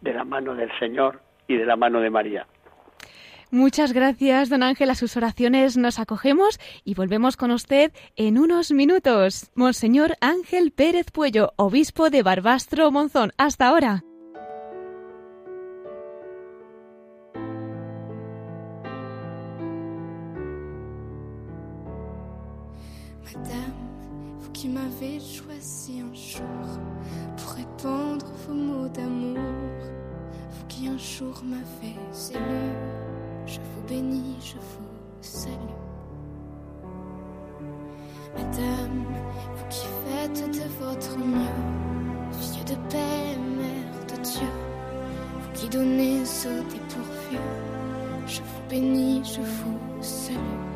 [0.00, 2.46] de la mano del Señor y de la mano de María.
[3.50, 4.90] Muchas gracias, don Ángel.
[4.90, 9.50] A sus oraciones nos acogemos y volvemos con usted en unos minutos.
[9.54, 13.32] Monseñor Ángel Pérez Puello, obispo de Barbastro Monzón.
[13.38, 14.02] Hasta ahora.
[24.56, 26.80] Qui m'avez choisi un jour
[27.36, 29.38] pour répandre vos mots d'amour.
[30.50, 31.94] Vous qui un jour m'avez
[32.34, 32.72] élu,
[33.44, 35.52] je vous bénis, je vous salue.
[38.34, 39.04] Madame,
[39.56, 44.48] vous qui faites de votre mieux, fille de paix, mère de Dieu,
[45.42, 47.38] vous qui donnez au dépourvu,
[48.26, 50.75] je vous bénis, je vous salue.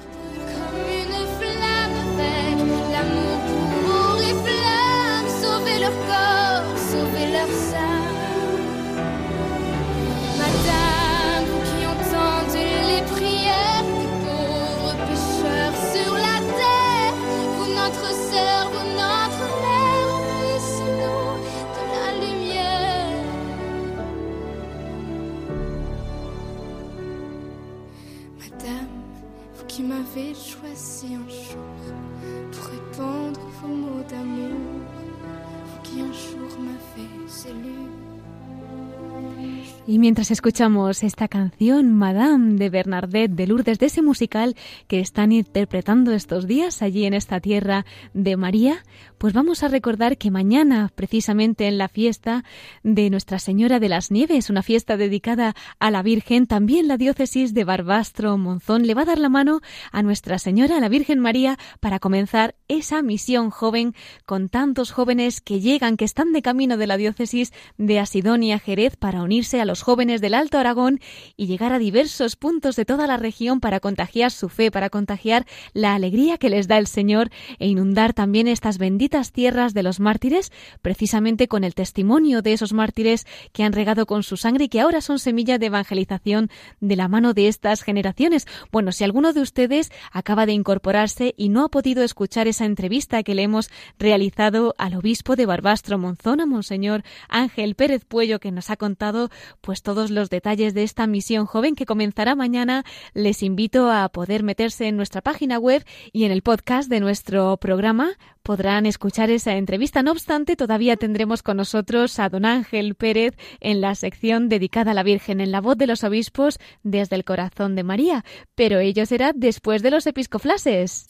[39.91, 44.55] Y mientras escuchamos esta canción, Madame de Bernadette de Lourdes, de ese musical
[44.87, 48.85] que están interpretando estos días allí en esta tierra de María,
[49.21, 52.43] pues vamos a recordar que mañana, precisamente en la fiesta
[52.81, 57.53] de Nuestra Señora de las Nieves, una fiesta dedicada a la Virgen, también la diócesis
[57.53, 61.19] de Barbastro Monzón le va a dar la mano a Nuestra Señora, a la Virgen
[61.19, 63.93] María, para comenzar esa misión joven
[64.25, 68.95] con tantos jóvenes que llegan, que están de camino de la diócesis de Asidonia Jerez
[68.95, 70.99] para unirse a los jóvenes del Alto Aragón
[71.37, 75.45] y llegar a diversos puntos de toda la región para contagiar su fe, para contagiar
[75.73, 77.29] la alegría que les da el Señor
[77.59, 82.73] e inundar también estas benditas tierras de los mártires, precisamente con el testimonio de esos
[82.73, 86.95] mártires que han regado con su sangre y que ahora son semilla de evangelización de
[86.95, 88.47] la mano de estas generaciones.
[88.71, 93.23] Bueno, si alguno de ustedes acaba de incorporarse y no ha podido escuchar esa entrevista
[93.23, 93.69] que le hemos
[93.99, 99.29] realizado al obispo de Barbastro Monzón, a Monseñor Ángel Pérez Puello, que nos ha contado
[99.59, 104.43] pues todos los detalles de esta misión joven que comenzará mañana, les invito a poder
[104.43, 109.55] meterse en nuestra página web y en el podcast de nuestro programa podrán escuchar esa
[109.55, 110.03] entrevista.
[110.03, 114.93] No obstante, todavía tendremos con nosotros a don Ángel Pérez en la sección dedicada a
[114.93, 118.25] la Virgen en la voz de los obispos desde el corazón de María,
[118.55, 121.09] pero ello será después de los episcoflases.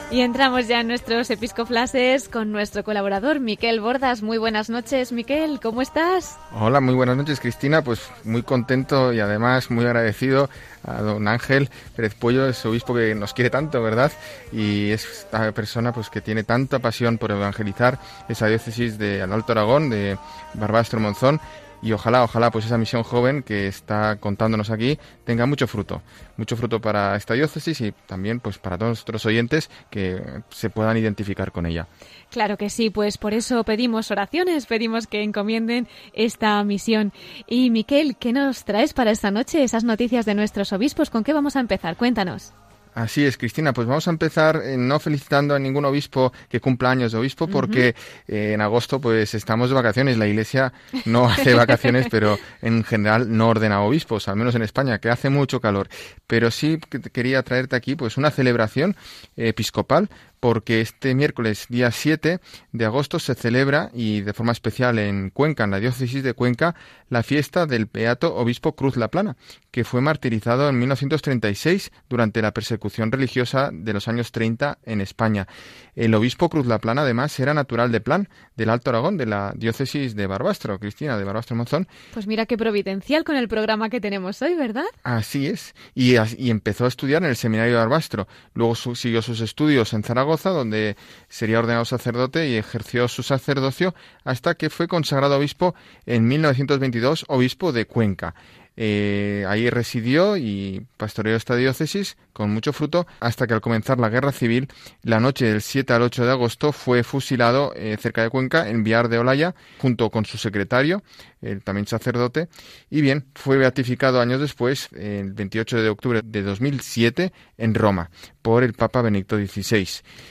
[0.11, 4.21] Y entramos ya en nuestros episcoflases con nuestro colaborador Miquel Bordas.
[4.21, 6.37] Muy buenas noches, Miquel, ¿cómo estás?
[6.51, 7.81] Hola, muy buenas noches, Cristina.
[7.81, 10.49] Pues muy contento y además muy agradecido
[10.83, 14.11] a don Ángel Pérez Puello, ese obispo que nos quiere tanto, ¿verdad?
[14.51, 17.97] Y es esta persona pues que tiene tanta pasión por evangelizar
[18.27, 20.17] esa diócesis de Alto Aragón, de
[20.55, 21.39] Barbastro Monzón,
[21.81, 26.01] y ojalá, ojalá, pues esa misión joven que está contándonos aquí tenga mucho fruto,
[26.37, 30.97] mucho fruto para esta diócesis y también pues para todos nuestros oyentes que se puedan
[30.97, 31.87] identificar con ella.
[32.29, 37.11] Claro que sí, pues por eso pedimos oraciones, pedimos que encomienden esta misión.
[37.47, 39.63] Y Miquel, ¿qué nos traes para esta noche?
[39.63, 41.97] Esas noticias de nuestros obispos, ¿con qué vamos a empezar?
[41.97, 42.53] Cuéntanos.
[42.93, 43.73] Así es, Cristina.
[43.73, 47.47] Pues vamos a empezar eh, no felicitando a ningún obispo que cumpla años de obispo,
[47.47, 47.95] porque
[48.27, 50.17] eh, en agosto pues estamos de vacaciones.
[50.17, 50.73] La Iglesia
[51.05, 55.29] no hace vacaciones, pero en general no ordena obispos, al menos en España, que hace
[55.29, 55.87] mucho calor.
[56.27, 58.95] Pero sí que quería traerte aquí pues una celebración
[59.37, 60.09] episcopal
[60.41, 62.39] porque este miércoles día 7
[62.73, 66.75] de agosto se celebra, y de forma especial en Cuenca, en la diócesis de Cuenca,
[67.09, 69.37] la fiesta del Beato Obispo Cruz La Plana,
[69.69, 75.47] que fue martirizado en 1936 durante la persecución religiosa de los años 30 en España.
[75.95, 79.53] El obispo Cruz La Plana, además, era natural de Plan, del Alto Aragón, de la
[79.55, 81.87] diócesis de Barbastro, Cristina, de Barbastro Monzón.
[82.13, 84.85] Pues mira qué providencial con el programa que tenemos hoy, ¿verdad?
[85.03, 85.75] Así es.
[85.93, 88.27] Y, y empezó a estudiar en el seminario de Barbastro.
[88.53, 90.95] Luego su, siguió sus estudios en Zaragoza, donde
[91.29, 95.75] sería ordenado sacerdote y ejerció su sacerdocio hasta que fue consagrado obispo
[96.05, 98.33] en 1922, obispo de Cuenca.
[98.77, 104.09] Eh, ahí residió y pastoreó esta diócesis con mucho fruto hasta que al comenzar la
[104.09, 104.67] guerra civil,
[105.03, 108.83] la noche del 7 al 8 de agosto, fue fusilado eh, cerca de Cuenca, en
[108.83, 111.03] Viar de Olaya, junto con su secretario,
[111.41, 112.49] el también sacerdote,
[112.89, 118.09] y bien, fue beatificado años después, el 28 de octubre de 2007, en Roma,
[118.41, 119.87] por el Papa Benedicto XVI.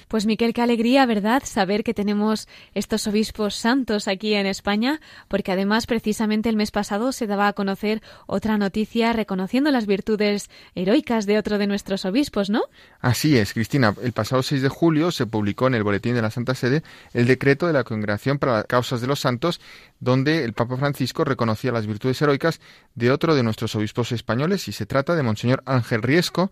[0.09, 5.53] Pues Miquel, qué alegría, ¿verdad?, saber que tenemos estos obispos santos aquí en España, porque
[5.53, 11.27] además precisamente el mes pasado se daba a conocer otra noticia reconociendo las virtudes heroicas
[11.27, 12.63] de otro de nuestros obispos, ¿no?
[13.01, 13.95] Así es, Cristina.
[14.03, 16.83] El pasado 6 de julio se publicó en el Boletín de la Santa Sede
[17.13, 19.61] el decreto de la Congregación para las Causas de los Santos,
[19.99, 22.61] donde el Papa Francisco reconocía las virtudes heroicas
[22.95, 26.51] de otro de nuestros obispos españoles, y se trata de Monseñor Ángel Riesco,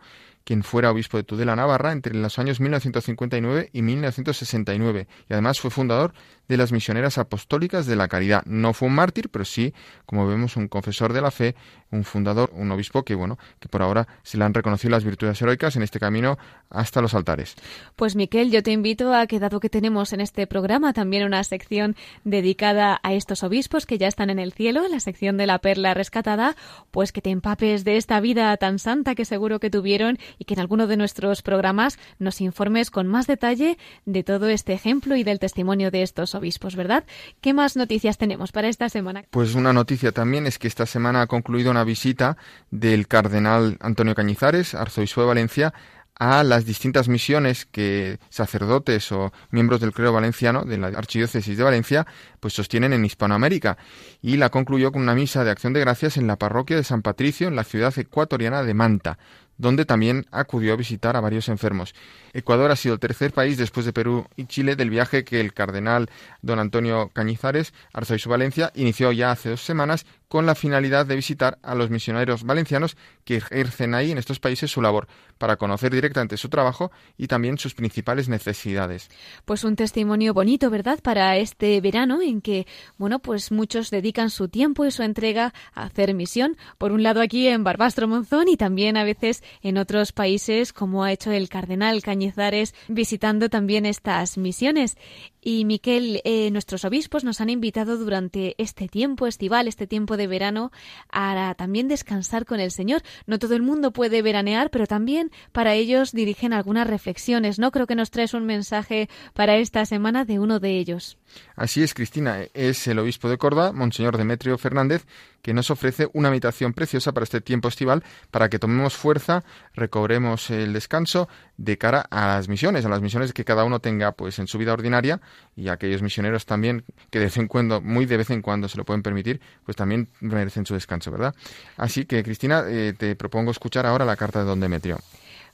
[0.48, 5.70] quien fuera obispo de Tudela, Navarra, entre los años 1959 y 1969, y además fue
[5.70, 6.14] fundador
[6.48, 8.42] de las misioneras apostólicas de la caridad.
[8.46, 9.74] No fue un mártir, pero sí,
[10.06, 11.54] como vemos, un confesor de la fe,
[11.90, 15.40] un fundador, un obispo que, bueno, que por ahora se le han reconocido las virtudes
[15.42, 16.38] heroicas en este camino
[16.70, 17.54] hasta los altares.
[17.94, 21.44] Pues Miquel, yo te invito a que, dado que tenemos en este programa también una
[21.44, 21.94] sección
[22.24, 25.92] dedicada a estos obispos que ya están en el cielo, la sección de la perla
[25.92, 26.56] rescatada,
[26.90, 30.54] pues que te empapes de esta vida tan santa que seguro que tuvieron y que
[30.54, 35.24] en alguno de nuestros programas nos informes con más detalle de todo este ejemplo y
[35.24, 37.04] del testimonio de estos obispos, ¿verdad?
[37.40, 39.24] ¿Qué más noticias tenemos para esta semana?
[39.30, 42.36] Pues una noticia también es que esta semana ha concluido una visita
[42.70, 45.74] del cardenal Antonio Cañizares, arzobispo de Valencia,
[46.18, 51.62] a las distintas misiones que sacerdotes o miembros del clero valenciano de la Archidiócesis de
[51.62, 52.06] Valencia
[52.40, 53.78] pues sostienen en Hispanoamérica
[54.20, 57.02] y la concluyó con una misa de acción de gracias en la parroquia de San
[57.02, 59.18] Patricio en la ciudad ecuatoriana de Manta
[59.58, 61.94] donde también acudió a visitar a varios enfermos.
[62.32, 65.52] Ecuador ha sido el tercer país después de Perú y Chile del viaje que el
[65.52, 66.08] cardenal
[66.40, 71.58] don Antonio Cañizares, arzobispo Valencia, inició ya hace dos semanas con la finalidad de visitar
[71.62, 75.08] a los misioneros valencianos que ejercen ahí en estos países su labor,
[75.38, 79.10] para conocer directamente su trabajo y también sus principales necesidades.
[79.44, 82.66] Pues un testimonio bonito, ¿verdad?, para este verano en que,
[82.98, 87.20] bueno, pues muchos dedican su tiempo y su entrega a hacer misión, por un lado
[87.20, 91.48] aquí en Barbastro Monzón y también a veces en otros países, como ha hecho el
[91.48, 94.96] cardenal Cañizares, visitando también estas misiones.
[95.40, 100.26] Y Miquel, eh, nuestros obispos nos han invitado durante este tiempo estival, este tiempo de
[100.26, 100.70] verano,
[101.10, 103.02] a también descansar con el Señor.
[103.26, 107.58] No todo el mundo puede veranear, pero también para ellos dirigen algunas reflexiones.
[107.58, 107.70] ¿No?
[107.70, 111.16] Creo que nos traes un mensaje para esta semana de uno de ellos.
[111.56, 112.42] Así es, Cristina.
[112.52, 115.06] Es el obispo de Córdoba, Monseñor Demetrio Fernández,
[115.42, 119.44] que nos ofrece una meditación preciosa para este tiempo estival, para que tomemos fuerza,
[119.74, 124.12] recobremos el descanso de cara a las misiones, a las misiones que cada uno tenga
[124.12, 125.20] pues en su vida ordinaria
[125.56, 128.76] y aquellos misioneros también que de vez en cuando, muy de vez en cuando se
[128.76, 131.34] lo pueden permitir, pues también merecen su descanso, ¿verdad?
[131.76, 134.98] Así que, Cristina, eh, te propongo escuchar ahora la carta de don Demetrio.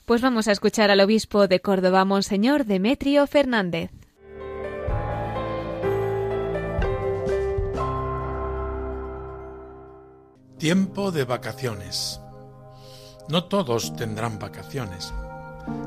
[0.05, 3.91] Pues vamos a escuchar al obispo de Córdoba, Monseñor Demetrio Fernández.
[10.59, 12.21] Tiempo de vacaciones.
[13.29, 15.13] No todos tendrán vacaciones.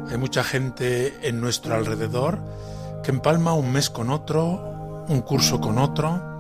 [0.10, 2.40] Hay mucha gente en nuestro alrededor
[3.04, 6.37] que empalma un mes con otro, un curso con otro.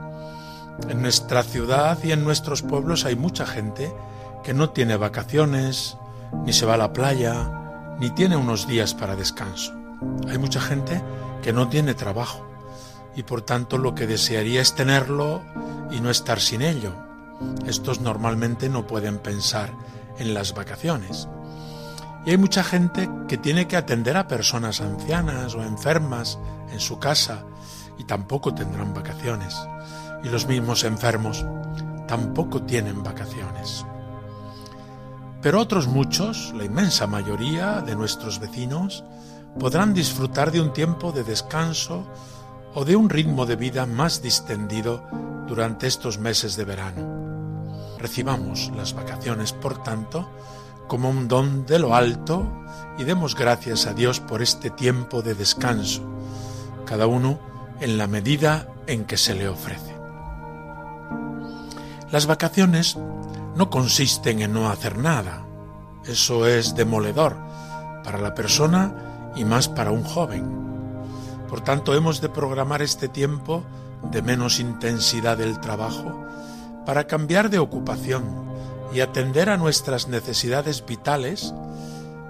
[0.89, 3.93] En nuestra ciudad y en nuestros pueblos hay mucha gente
[4.43, 5.97] que no tiene vacaciones,
[6.45, 9.73] ni se va a la playa, ni tiene unos días para descanso.
[10.30, 11.01] Hay mucha gente
[11.41, 12.45] que no tiene trabajo
[13.15, 15.41] y por tanto lo que desearía es tenerlo
[15.91, 17.07] y no estar sin ello
[17.65, 19.71] estos normalmente no pueden pensar
[20.17, 21.28] en las vacaciones.
[22.25, 26.38] Y hay mucha gente que tiene que atender a personas ancianas o enfermas
[26.71, 27.43] en su casa
[27.97, 29.55] y tampoco tendrán vacaciones.
[30.24, 31.45] Y los mismos enfermos
[32.07, 33.86] tampoco tienen vacaciones.
[35.41, 39.03] Pero otros muchos, la inmensa mayoría de nuestros vecinos,
[39.59, 42.05] podrán disfrutar de un tiempo de descanso
[42.74, 45.03] o de un ritmo de vida más distendido
[45.47, 47.97] durante estos meses de verano.
[47.97, 50.30] Recibamos las vacaciones, por tanto,
[50.88, 52.45] como un don de lo alto
[52.97, 56.01] y demos gracias a Dios por este tiempo de descanso,
[56.86, 57.39] cada uno
[57.80, 59.86] en la medida en que se le ofrece.
[62.11, 62.97] Las vacaciones
[63.55, 65.45] no consisten en no hacer nada,
[66.05, 67.35] eso es demoledor
[68.03, 70.45] para la persona y más para un joven.
[71.49, 73.63] Por tanto, hemos de programar este tiempo
[74.11, 76.25] de menos intensidad del trabajo
[76.85, 78.23] para cambiar de ocupación
[78.93, 81.53] y atender a nuestras necesidades vitales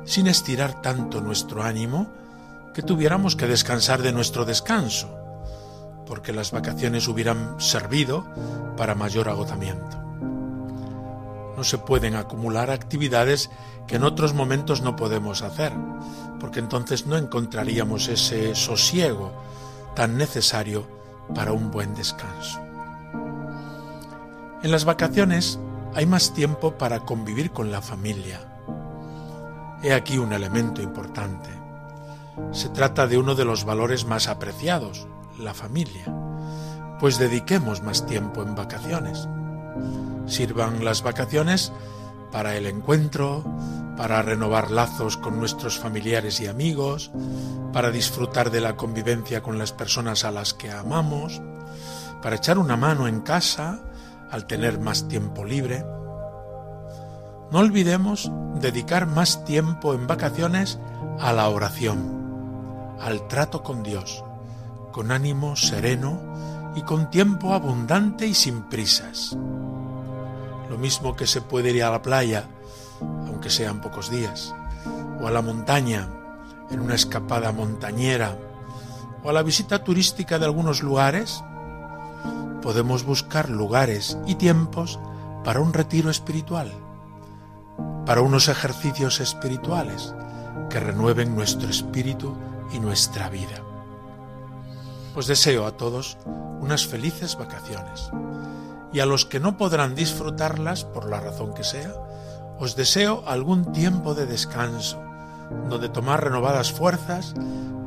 [0.06, 2.08] sin estirar tanto nuestro ánimo
[2.74, 5.17] que tuviéramos que descansar de nuestro descanso,
[6.08, 8.26] porque las vacaciones hubieran servido
[8.76, 9.98] para mayor agotamiento.
[11.58, 13.50] No se pueden acumular actividades
[13.88, 15.74] que en otros momentos no podemos hacer,
[16.40, 19.32] porque entonces no encontraríamos ese sosiego
[19.96, 20.88] tan necesario
[21.34, 22.60] para un buen descanso.
[24.64, 25.60] En las vacaciones
[25.96, 28.40] hay más tiempo para convivir con la familia.
[29.82, 31.50] He aquí un elemento importante.
[32.52, 35.08] Se trata de uno de los valores más apreciados,
[35.38, 36.06] la familia,
[37.00, 39.28] pues dediquemos más tiempo en vacaciones.
[40.26, 41.72] Sirvan las vacaciones
[42.32, 43.44] para el encuentro,
[43.96, 47.12] para renovar lazos con nuestros familiares y amigos,
[47.74, 51.42] para disfrutar de la convivencia con las personas a las que amamos,
[52.22, 53.80] para echar una mano en casa,
[54.32, 55.86] al tener más tiempo libre.
[57.50, 58.30] no olvidemos
[58.60, 60.80] dedicar más tiempo en vacaciones
[61.20, 64.24] a la oración, al trato con Dios,
[64.98, 66.20] con ánimo sereno
[66.76, 69.38] y con tiempo abundante y sin prisas.
[70.72, 72.48] Lo mismo que se puede ir a la playa,
[73.00, 74.56] aunque sean pocos días,
[75.22, 76.10] o a la montaña,
[76.72, 78.40] en una escapada montañera,
[79.24, 81.44] o a la visita turística de algunos lugares,
[82.64, 85.00] podemos buscar lugares y tiempos
[85.44, 86.74] para un retiro espiritual,
[88.04, 90.16] para unos ejercicios espirituales
[90.72, 92.36] que renueven nuestro espíritu
[92.74, 93.67] y nuestra vida.
[95.18, 96.16] Os deseo a todos
[96.62, 98.12] unas felices vacaciones
[98.94, 101.92] y a los que no podrán disfrutarlas por la razón que sea,
[102.60, 105.02] os deseo algún tiempo de descanso,
[105.70, 107.34] donde tomar renovadas fuerzas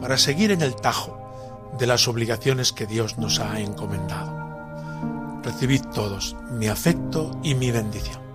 [0.00, 4.34] para seguir en el tajo de las obligaciones que Dios nos ha encomendado.
[5.44, 8.29] Recibid todos mi afecto y mi bendición.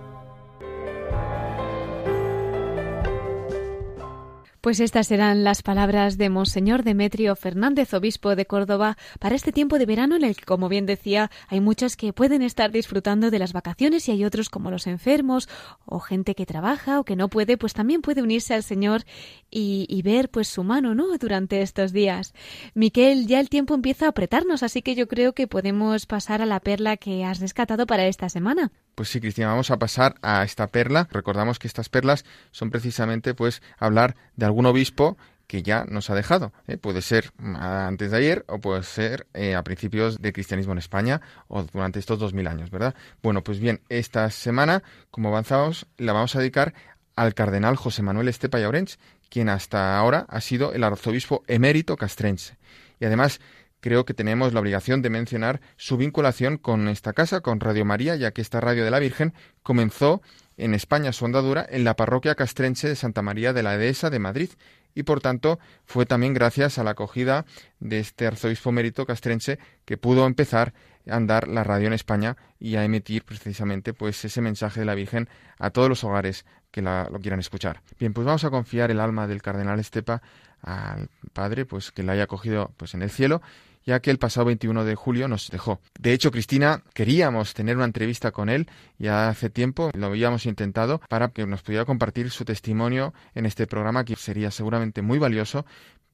[4.66, 9.78] Pues estas serán las palabras de Monseñor Demetrio Fernández, obispo de Córdoba, para este tiempo
[9.78, 13.38] de verano en el que, como bien decía, hay muchos que pueden estar disfrutando de
[13.38, 15.48] las vacaciones y hay otros como los enfermos
[15.84, 19.04] o gente que trabaja o que no puede, pues también puede unirse al Señor
[19.52, 21.16] y, y ver pues su mano, ¿no?
[21.16, 22.34] Durante estos días.
[22.74, 26.46] Miquel, ya el tiempo empieza a apretarnos, así que yo creo que podemos pasar a
[26.46, 28.72] la perla que has rescatado para esta semana.
[28.96, 31.06] Pues sí, Cristina, vamos a pasar a esta perla.
[31.12, 36.14] Recordamos que estas perlas son precisamente pues hablar de algún obispo que ya nos ha
[36.14, 36.54] dejado.
[36.66, 36.78] ¿eh?
[36.78, 41.20] Puede ser antes de ayer o puede ser eh, a principios del cristianismo en España
[41.46, 42.94] o durante estos dos mil años, ¿verdad?
[43.22, 46.72] Bueno, pues bien, esta semana, como avanzamos, la vamos a dedicar
[47.16, 52.56] al cardenal José Manuel Estepa Llaurens, quien hasta ahora ha sido el arzobispo emérito castrense.
[52.98, 53.40] Y además
[53.86, 58.16] creo que tenemos la obligación de mencionar su vinculación con esta casa, con Radio María,
[58.16, 59.32] ya que esta radio de la Virgen
[59.62, 60.22] comenzó
[60.56, 64.18] en España su andadura en la parroquia castrense de Santa María de la Dehesa de
[64.18, 64.50] Madrid
[64.92, 67.44] y por tanto fue también gracias a la acogida
[67.78, 70.74] de este arzobispo mérito castrense que pudo empezar
[71.08, 74.96] a andar la radio en España y a emitir precisamente pues ese mensaje de la
[74.96, 75.28] Virgen
[75.60, 77.82] a todos los hogares que la, lo quieran escuchar.
[78.00, 80.22] Bien, pues vamos a confiar el alma del cardenal Estepa
[80.60, 83.42] al Padre, pues que la haya acogido pues en el cielo
[83.86, 85.80] ya que el pasado 21 de julio nos dejó.
[85.98, 88.68] De hecho, Cristina, queríamos tener una entrevista con él
[88.98, 93.66] ya hace tiempo, lo habíamos intentado para que nos pudiera compartir su testimonio en este
[93.66, 95.64] programa que sería seguramente muy valioso,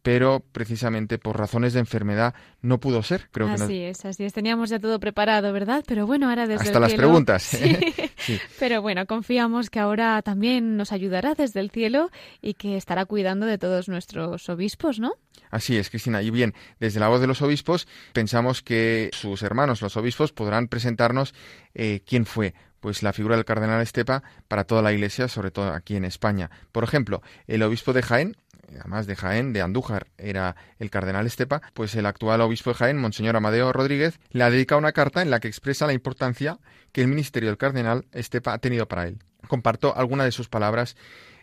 [0.02, 3.28] pero precisamente por razones de enfermedad no pudo ser.
[3.30, 4.32] Creo así es, así es.
[4.32, 5.84] Teníamos ya todo preparado, ¿verdad?
[5.86, 7.42] Pero bueno, ahora desde Hasta las preguntas.
[7.42, 7.78] Sí.
[8.58, 13.46] Pero bueno, confiamos que ahora también nos ayudará desde el cielo y que estará cuidando
[13.46, 15.12] de todos nuestros obispos, ¿no?
[15.50, 16.22] Así es, Cristina.
[16.22, 20.68] Y bien, desde la voz de los obispos, pensamos que sus hermanos, los obispos, podrán
[20.68, 21.34] presentarnos
[21.74, 25.72] eh, quién fue pues la figura del cardenal Estepa para toda la Iglesia, sobre todo
[25.72, 26.50] aquí en España.
[26.72, 28.36] Por ejemplo, el obispo de Jaén,
[28.68, 32.98] además de Jaén, de Andújar, era el cardenal Estepa, pues el actual obispo de Jaén,
[32.98, 36.58] Monseñor Amadeo Rodríguez, le ha dedicado una carta en la que expresa la importancia
[36.92, 39.18] que el ministerio del cardenal Estepa ha tenido para él.
[39.48, 40.96] Comparto alguna de sus palabras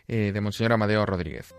[0.08, 1.54] eh, de Monseñor Amadeo Rodríguez.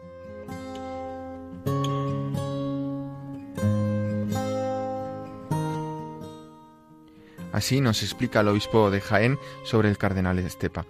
[7.51, 10.85] Así nos explica el obispo de Jaén sobre el cardenal Estepa.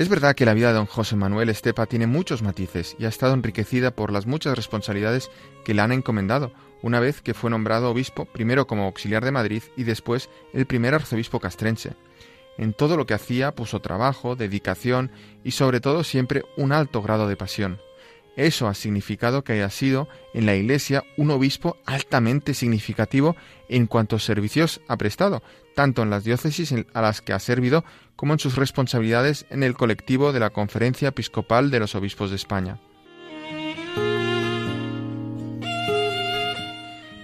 [0.00, 3.08] Es verdad que la vida de don José Manuel Estepa tiene muchos matices y ha
[3.08, 5.30] estado enriquecida por las muchas responsabilidades
[5.62, 9.62] que le han encomendado, una vez que fue nombrado obispo, primero como auxiliar de Madrid
[9.76, 11.96] y después el primer arzobispo castrense.
[12.56, 15.10] En todo lo que hacía puso trabajo, dedicación
[15.44, 17.78] y sobre todo siempre un alto grado de pasión.
[18.40, 23.36] Eso ha significado que haya sido en la Iglesia un obispo altamente significativo
[23.68, 25.42] en cuantos servicios ha prestado,
[25.74, 27.84] tanto en las diócesis a las que ha servido
[28.16, 32.36] como en sus responsabilidades en el colectivo de la Conferencia Episcopal de los Obispos de
[32.36, 32.80] España.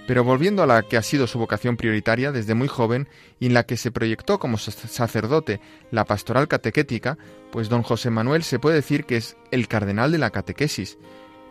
[0.07, 3.09] Pero volviendo a la que ha sido su vocación prioritaria desde muy joven
[3.41, 5.59] y en la que se proyectó como sacerdote
[5.91, 7.17] la pastoral catequética,
[7.51, 10.97] pues don José Manuel se puede decir que es el cardenal de la catequesis.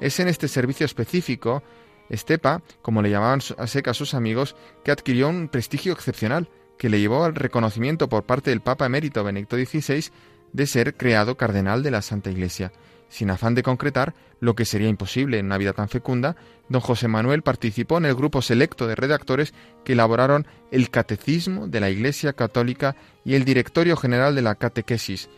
[0.00, 1.62] Es en este servicio específico,
[2.09, 6.48] Estepa, como le llamaban a seca sus amigos, que adquirió un prestigio excepcional,
[6.78, 10.11] que le llevó al reconocimiento por parte del Papa emérito Benedicto XVI
[10.52, 12.72] de ser creado cardenal de la Santa Iglesia.
[13.09, 16.36] Sin afán de concretar lo que sería imposible en una vida tan fecunda,
[16.68, 19.54] don José Manuel participó en el grupo selecto de redactores
[19.84, 25.28] que elaboraron el Catecismo de la Iglesia Católica y el Directorio General de la Catequesis,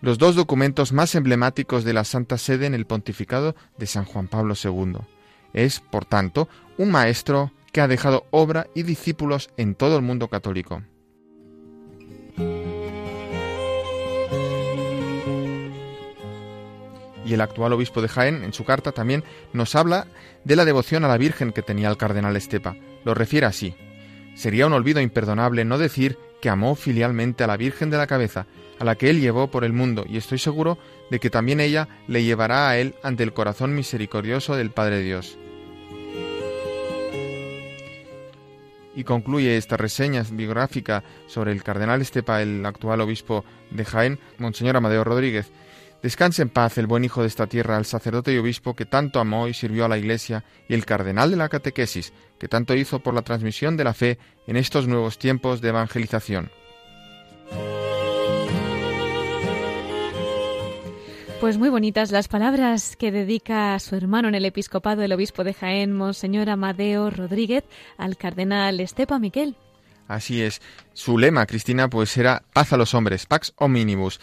[0.00, 4.28] los dos documentos más emblemáticos de la Santa Sede en el pontificado de San Juan
[4.28, 4.98] Pablo II.
[5.52, 10.28] Es, por tanto, un maestro que ha dejado obra y discípulos en todo el mundo
[10.28, 10.82] católico.
[17.28, 19.22] Y el actual obispo de Jaén, en su carta, también
[19.52, 20.06] nos habla
[20.44, 22.74] de la devoción a la Virgen que tenía el cardenal Estepa.
[23.04, 23.74] Lo refiere así.
[24.34, 28.46] Sería un olvido imperdonable no decir que amó filialmente a la Virgen de la Cabeza,
[28.78, 30.78] a la que él llevó por el mundo, y estoy seguro
[31.10, 35.36] de que también ella le llevará a él ante el corazón misericordioso del Padre Dios.
[38.94, 44.78] Y concluye esta reseña biográfica sobre el cardenal Estepa, el actual obispo de Jaén, Monseñor
[44.78, 45.52] Amadeo Rodríguez.
[46.02, 49.18] Descanse en paz el buen hijo de esta tierra, el sacerdote y obispo que tanto
[49.18, 53.00] amó y sirvió a la Iglesia, y el cardenal de la catequesis, que tanto hizo
[53.00, 56.50] por la transmisión de la fe en estos nuevos tiempos de evangelización.
[61.40, 65.44] Pues muy bonitas las palabras que dedica a su hermano en el episcopado, el obispo
[65.44, 67.64] de Jaén, Monseñor Amadeo Rodríguez,
[67.96, 69.56] al cardenal Estepa Miquel.
[70.08, 70.60] Así es.
[70.94, 74.20] Su lema, Cristina, pues era paz a los hombres, pax omnibus.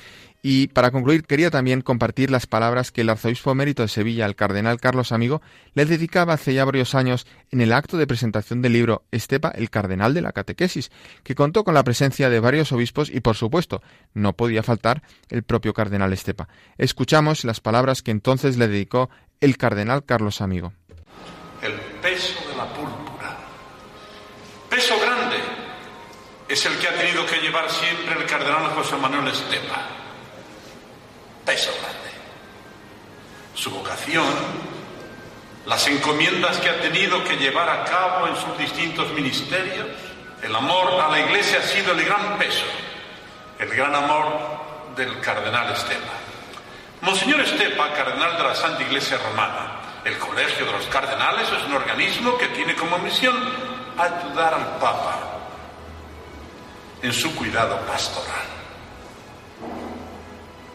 [0.48, 4.36] Y para concluir, quería también compartir las palabras que el arzobispo emérito de Sevilla, el
[4.36, 5.42] cardenal Carlos Amigo,
[5.74, 9.72] le dedicaba hace ya varios años en el acto de presentación del libro Estepa, el
[9.72, 10.92] cardenal de la catequesis,
[11.24, 13.82] que contó con la presencia de varios obispos y, por supuesto,
[14.14, 16.48] no podía faltar el propio cardenal Estepa.
[16.78, 19.10] Escuchamos las palabras que entonces le dedicó
[19.42, 20.74] el cardenal Carlos Amigo.
[21.64, 21.74] El
[22.04, 23.36] peso de la púrpura.
[24.70, 25.38] Peso grande
[26.48, 30.05] es el que ha tenido que llevar siempre el cardenal José Manuel Estepa
[31.46, 32.10] peso grande.
[33.54, 34.26] Su vocación,
[35.66, 39.88] las encomiendas que ha tenido que llevar a cabo en sus distintos ministerios,
[40.42, 42.66] el amor a la Iglesia ha sido el gran peso,
[43.60, 44.26] el gran amor
[44.96, 46.14] del cardenal Estepa.
[47.02, 51.74] Monseñor Estepa, cardenal de la Santa Iglesia Romana, el Colegio de los Cardenales es un
[51.74, 53.36] organismo que tiene como misión
[53.98, 55.20] ayudar al Papa
[57.02, 58.55] en su cuidado pastoral.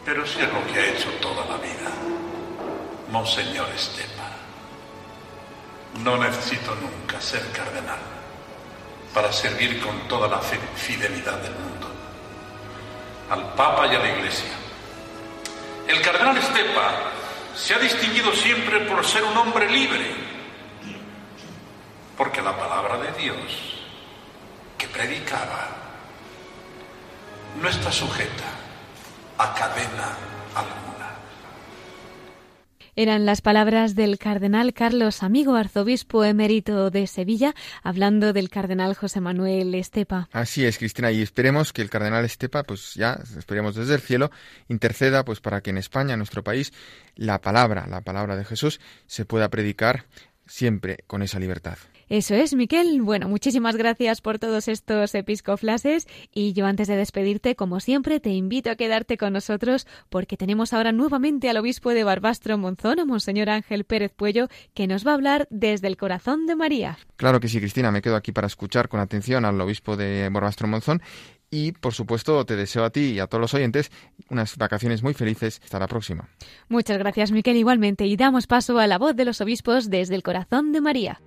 [0.05, 1.91] Pero si es lo que ha hecho toda la vida,
[3.11, 4.29] Monseñor Estepa.
[6.03, 7.99] No necesito nunca ser cardenal
[9.13, 11.87] para servir con toda la fidelidad del mundo
[13.29, 14.51] al Papa y a la Iglesia.
[15.87, 17.11] El cardenal Estepa
[17.55, 20.15] se ha distinguido siempre por ser un hombre libre,
[22.17, 23.37] porque la palabra de Dios
[24.77, 25.69] que predicaba
[27.61, 28.60] no está sujeta
[29.41, 30.15] a cadena
[30.53, 30.91] alguna.
[32.95, 39.19] Eran las palabras del cardenal Carlos Amigo, arzobispo emérito de Sevilla, hablando del cardenal José
[39.19, 40.29] Manuel Estepa.
[40.31, 44.29] Así es, Cristina, y esperemos que el cardenal Estepa, pues ya, esperemos desde el cielo,
[44.67, 46.71] interceda pues para que en España, en nuestro país,
[47.15, 50.05] la palabra, la palabra de Jesús, se pueda predicar
[50.45, 51.77] siempre con esa libertad.
[52.11, 53.01] Eso es, Miquel.
[53.01, 58.31] Bueno, muchísimas gracias por todos estos episcoflases y yo antes de despedirte, como siempre, te
[58.31, 63.05] invito a quedarte con nosotros porque tenemos ahora nuevamente al obispo de Barbastro Monzón, a
[63.05, 66.97] Monseñor Ángel Pérez Puello, que nos va a hablar desde el corazón de María.
[67.15, 70.67] Claro que sí, Cristina, me quedo aquí para escuchar con atención al obispo de Barbastro
[70.67, 71.01] Monzón
[71.49, 73.89] y por supuesto te deseo a ti y a todos los oyentes
[74.29, 75.61] unas vacaciones muy felices.
[75.63, 76.27] Hasta la próxima.
[76.67, 78.05] Muchas gracias, Miquel, igualmente.
[78.05, 81.21] Y damos paso a la voz de los obispos desde el corazón de María.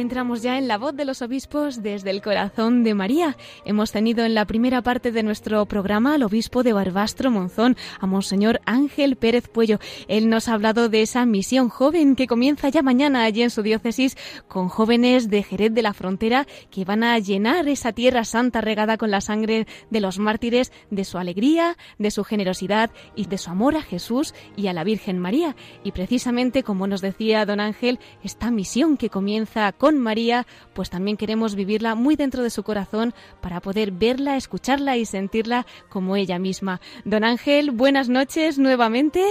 [0.00, 3.36] Entramos ya en la voz de los obispos desde el corazón de María.
[3.64, 8.06] Hemos tenido en la primera parte de nuestro programa al obispo de Barbastro Monzón, a
[8.06, 9.80] Monseñor Ángel Pérez Puello.
[10.06, 13.62] Él nos ha hablado de esa misión joven que comienza ya mañana allí en su
[13.62, 18.60] diócesis con jóvenes de Jerez de la Frontera que van a llenar esa tierra santa
[18.60, 23.38] regada con la sangre de los mártires de su alegría, de su generosidad y de
[23.38, 25.56] su amor a Jesús y a la Virgen María.
[25.82, 31.16] Y precisamente, como nos decía don Ángel, esta misión que comienza con María, pues también
[31.16, 36.38] queremos vivirla muy dentro de su corazón para poder verla, escucharla y sentirla como ella
[36.38, 36.80] misma.
[37.04, 39.22] Don Ángel, buenas noches nuevamente.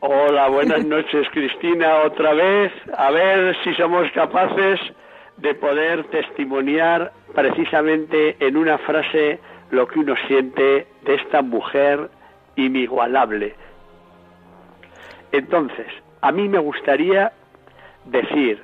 [0.00, 2.72] Hola, buenas noches Cristina, otra vez.
[2.96, 4.78] A ver si somos capaces
[5.38, 9.38] de poder testimoniar precisamente en una frase
[9.70, 12.10] lo que uno siente de esta mujer
[12.56, 13.54] inigualable.
[15.32, 15.86] Entonces,
[16.20, 17.32] a mí me gustaría
[18.06, 18.62] decir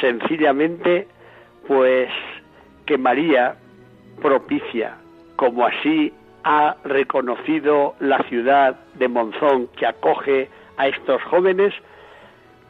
[0.00, 1.06] sencillamente
[1.66, 2.08] pues
[2.86, 3.56] que María
[4.20, 4.96] propicia,
[5.36, 6.12] como así
[6.44, 11.72] ha reconocido la ciudad de Monzón que acoge a estos jóvenes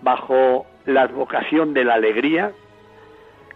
[0.03, 2.53] bajo la advocación de la alegría,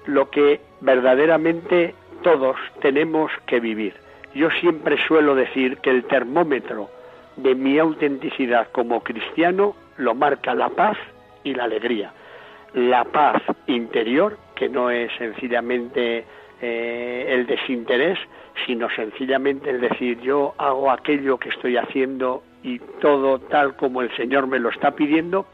[0.07, 3.95] lo que verdaderamente todos tenemos que vivir.
[4.35, 6.91] yo siempre suelo decir que el termómetro
[7.37, 10.99] de mi autenticidad como cristiano lo marca la paz
[11.43, 12.13] y la alegría.
[12.77, 16.27] La paz interior, que no es sencillamente
[16.61, 18.19] eh, el desinterés,
[18.67, 24.15] sino sencillamente el decir yo hago aquello que estoy haciendo y todo tal como el
[24.15, 25.47] Señor me lo está pidiendo,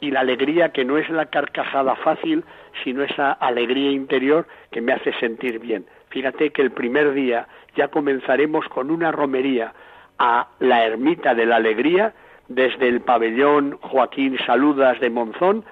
[0.00, 2.44] y la alegría que no es la carcajada fácil,
[2.84, 5.86] sino esa alegría interior que me hace sentir bien.
[6.10, 9.72] Fíjate que el primer día ya comenzaremos con una romería
[10.18, 12.12] a la ermita de la alegría
[12.48, 15.64] desde el pabellón Joaquín Saludas de Monzón,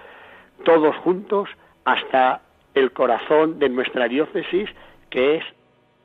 [0.65, 1.49] todos juntos
[1.85, 2.41] hasta
[2.75, 4.69] el corazón de nuestra diócesis,
[5.11, 5.45] que es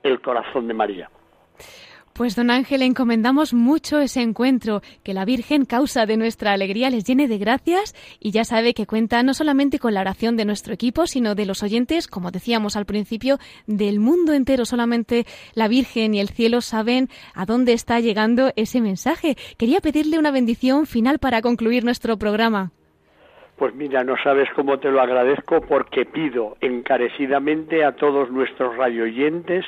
[0.04, 1.10] el corazón de María.
[2.20, 7.06] Pues don Ángel, encomendamos mucho ese encuentro, que la Virgen, causa de nuestra alegría, les
[7.06, 10.74] llene de gracias y ya sabe que cuenta no solamente con la oración de nuestro
[10.74, 14.66] equipo, sino de los oyentes, como decíamos al principio, del mundo entero.
[14.66, 19.38] Solamente la Virgen y el cielo saben a dónde está llegando ese mensaje.
[19.58, 22.74] Quería pedirle una bendición final para concluir nuestro programa.
[23.60, 29.66] Pues mira, no sabes cómo te lo agradezco porque pido encarecidamente a todos nuestros radioyentes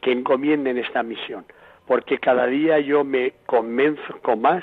[0.00, 1.44] que encomienden esta misión
[1.86, 4.62] porque cada día yo me convenzco más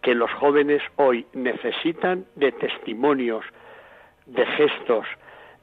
[0.00, 3.44] que los jóvenes hoy necesitan de testimonios,
[4.26, 5.06] de gestos,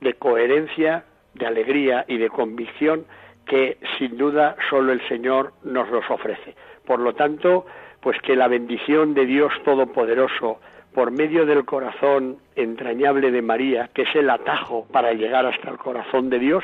[0.02, 1.04] de coherencia,
[1.34, 3.06] de alegría y de convicción
[3.46, 6.56] que sin duda solo el Señor nos los ofrece.
[6.86, 7.66] Por lo tanto,
[8.02, 10.60] pues que la bendición de Dios Todopoderoso,
[10.94, 15.78] por medio del corazón entrañable de María, que es el atajo para llegar hasta el
[15.78, 16.64] corazón de Dios,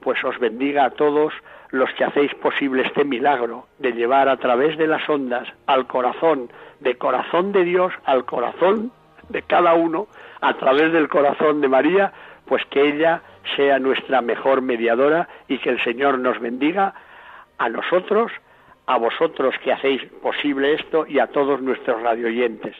[0.00, 1.32] pues os bendiga a todos
[1.70, 6.50] los que hacéis posible este milagro de llevar a través de las ondas al corazón,
[6.80, 8.90] de corazón de Dios al corazón
[9.28, 10.08] de cada uno,
[10.40, 12.12] a través del corazón de María,
[12.46, 13.22] pues que ella
[13.56, 16.94] sea nuestra mejor mediadora y que el Señor nos bendiga
[17.58, 18.32] a nosotros,
[18.86, 22.74] a vosotros que hacéis posible esto y a todos nuestros radioyentes.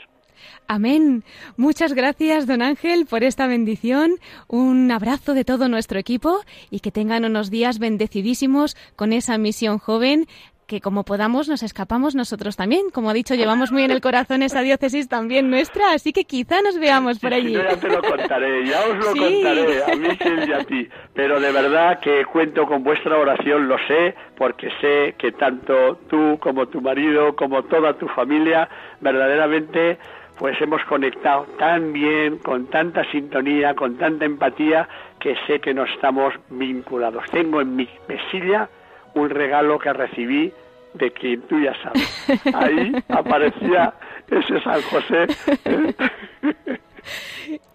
[0.66, 1.24] Amén.
[1.56, 4.16] Muchas gracias, don Ángel, por esta bendición.
[4.48, 9.78] Un abrazo de todo nuestro equipo y que tengan unos días bendecidísimos con esa misión
[9.78, 10.26] joven
[10.70, 12.90] que como podamos nos escapamos nosotros también.
[12.92, 16.62] Como ha dicho, llevamos muy en el corazón esa diócesis también nuestra, así que quizá
[16.62, 17.54] nos veamos por allí.
[17.54, 20.08] yo ya te lo contaré, ya os lo contaré, a mí
[20.46, 20.88] y a ti.
[21.12, 26.38] Pero de verdad que cuento con vuestra oración, lo sé, porque sé que tanto tú
[26.40, 28.68] como tu marido, como toda tu familia,
[29.00, 29.98] verdaderamente
[30.40, 34.88] pues hemos conectado tan bien, con tanta sintonía, con tanta empatía,
[35.20, 37.26] que sé que nos estamos vinculados.
[37.30, 38.66] Tengo en mi mesilla
[39.14, 40.50] un regalo que recibí
[40.94, 42.26] de quien tú ya sabes.
[42.54, 43.92] Ahí aparecía
[44.30, 45.26] ese San José.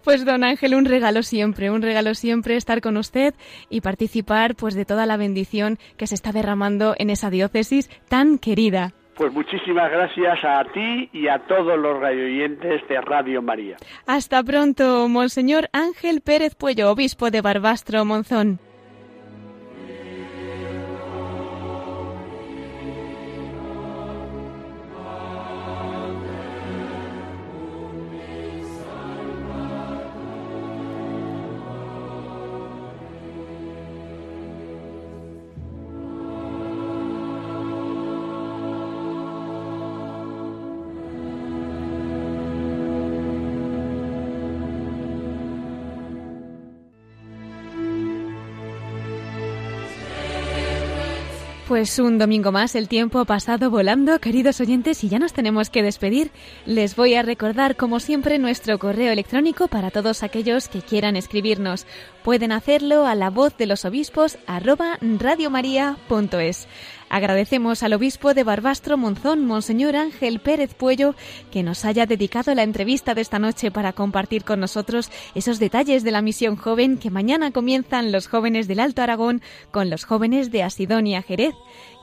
[0.02, 3.34] Pues don Ángel, un regalo siempre, un regalo siempre estar con usted
[3.70, 8.38] y participar pues de toda la bendición que se está derramando en esa diócesis tan
[8.38, 8.92] querida.
[9.16, 13.76] Pues muchísimas gracias a ti y a todos los radioyentes de Radio María.
[14.06, 18.60] Hasta pronto, Monseñor Ángel Pérez Puello, obispo de Barbastro Monzón.
[51.76, 55.68] Pues un domingo más, el tiempo ha pasado volando, queridos oyentes, y ya nos tenemos
[55.68, 56.30] que despedir.
[56.64, 61.86] Les voy a recordar, como siempre, nuestro correo electrónico para todos aquellos que quieran escribirnos.
[62.24, 66.66] Pueden hacerlo a la voz de los obispos radiomaria.es.
[67.08, 71.14] Agradecemos al obispo de Barbastro Monzón, Monseñor Ángel Pérez Puello,
[71.52, 76.02] que nos haya dedicado la entrevista de esta noche para compartir con nosotros esos detalles
[76.02, 79.40] de la misión joven que mañana comienzan los jóvenes del Alto Aragón
[79.70, 81.54] con los jóvenes de Asidonia Jerez.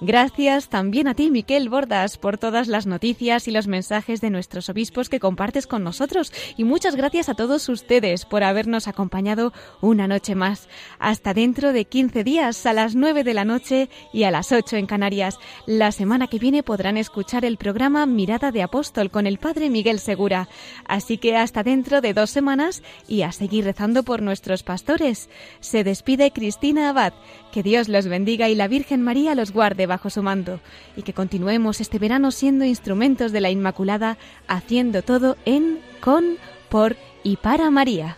[0.06, 4.68] Gracias también a ti, Miquel Bordas, por todas las noticias y los mensajes de nuestros
[4.68, 6.34] obispos que compartes con nosotros.
[6.58, 10.68] Y muchas gracias a todos ustedes por habernos acompañado una noche más.
[11.00, 14.76] Hasta dentro de 15 días, a las 9 de la noche y a las 8
[14.76, 15.40] en Canarias.
[15.68, 20.00] La semana que viene podrán escuchar el programa Mirada de Apóstol con el Padre Miguel
[20.00, 20.50] Segura.
[20.86, 25.30] Así que hasta dentro de dos semanas y a seguir rezando por nuestros pastores.
[25.62, 27.14] Se despide Cristina Abad.
[27.54, 30.60] Que Dios los bendiga y la Virgen María los guarde bajo su mando
[30.96, 34.18] y que continuemos este verano siendo instrumentos de la Inmaculada,
[34.48, 36.38] haciendo todo en, con,
[36.70, 38.18] por y para María.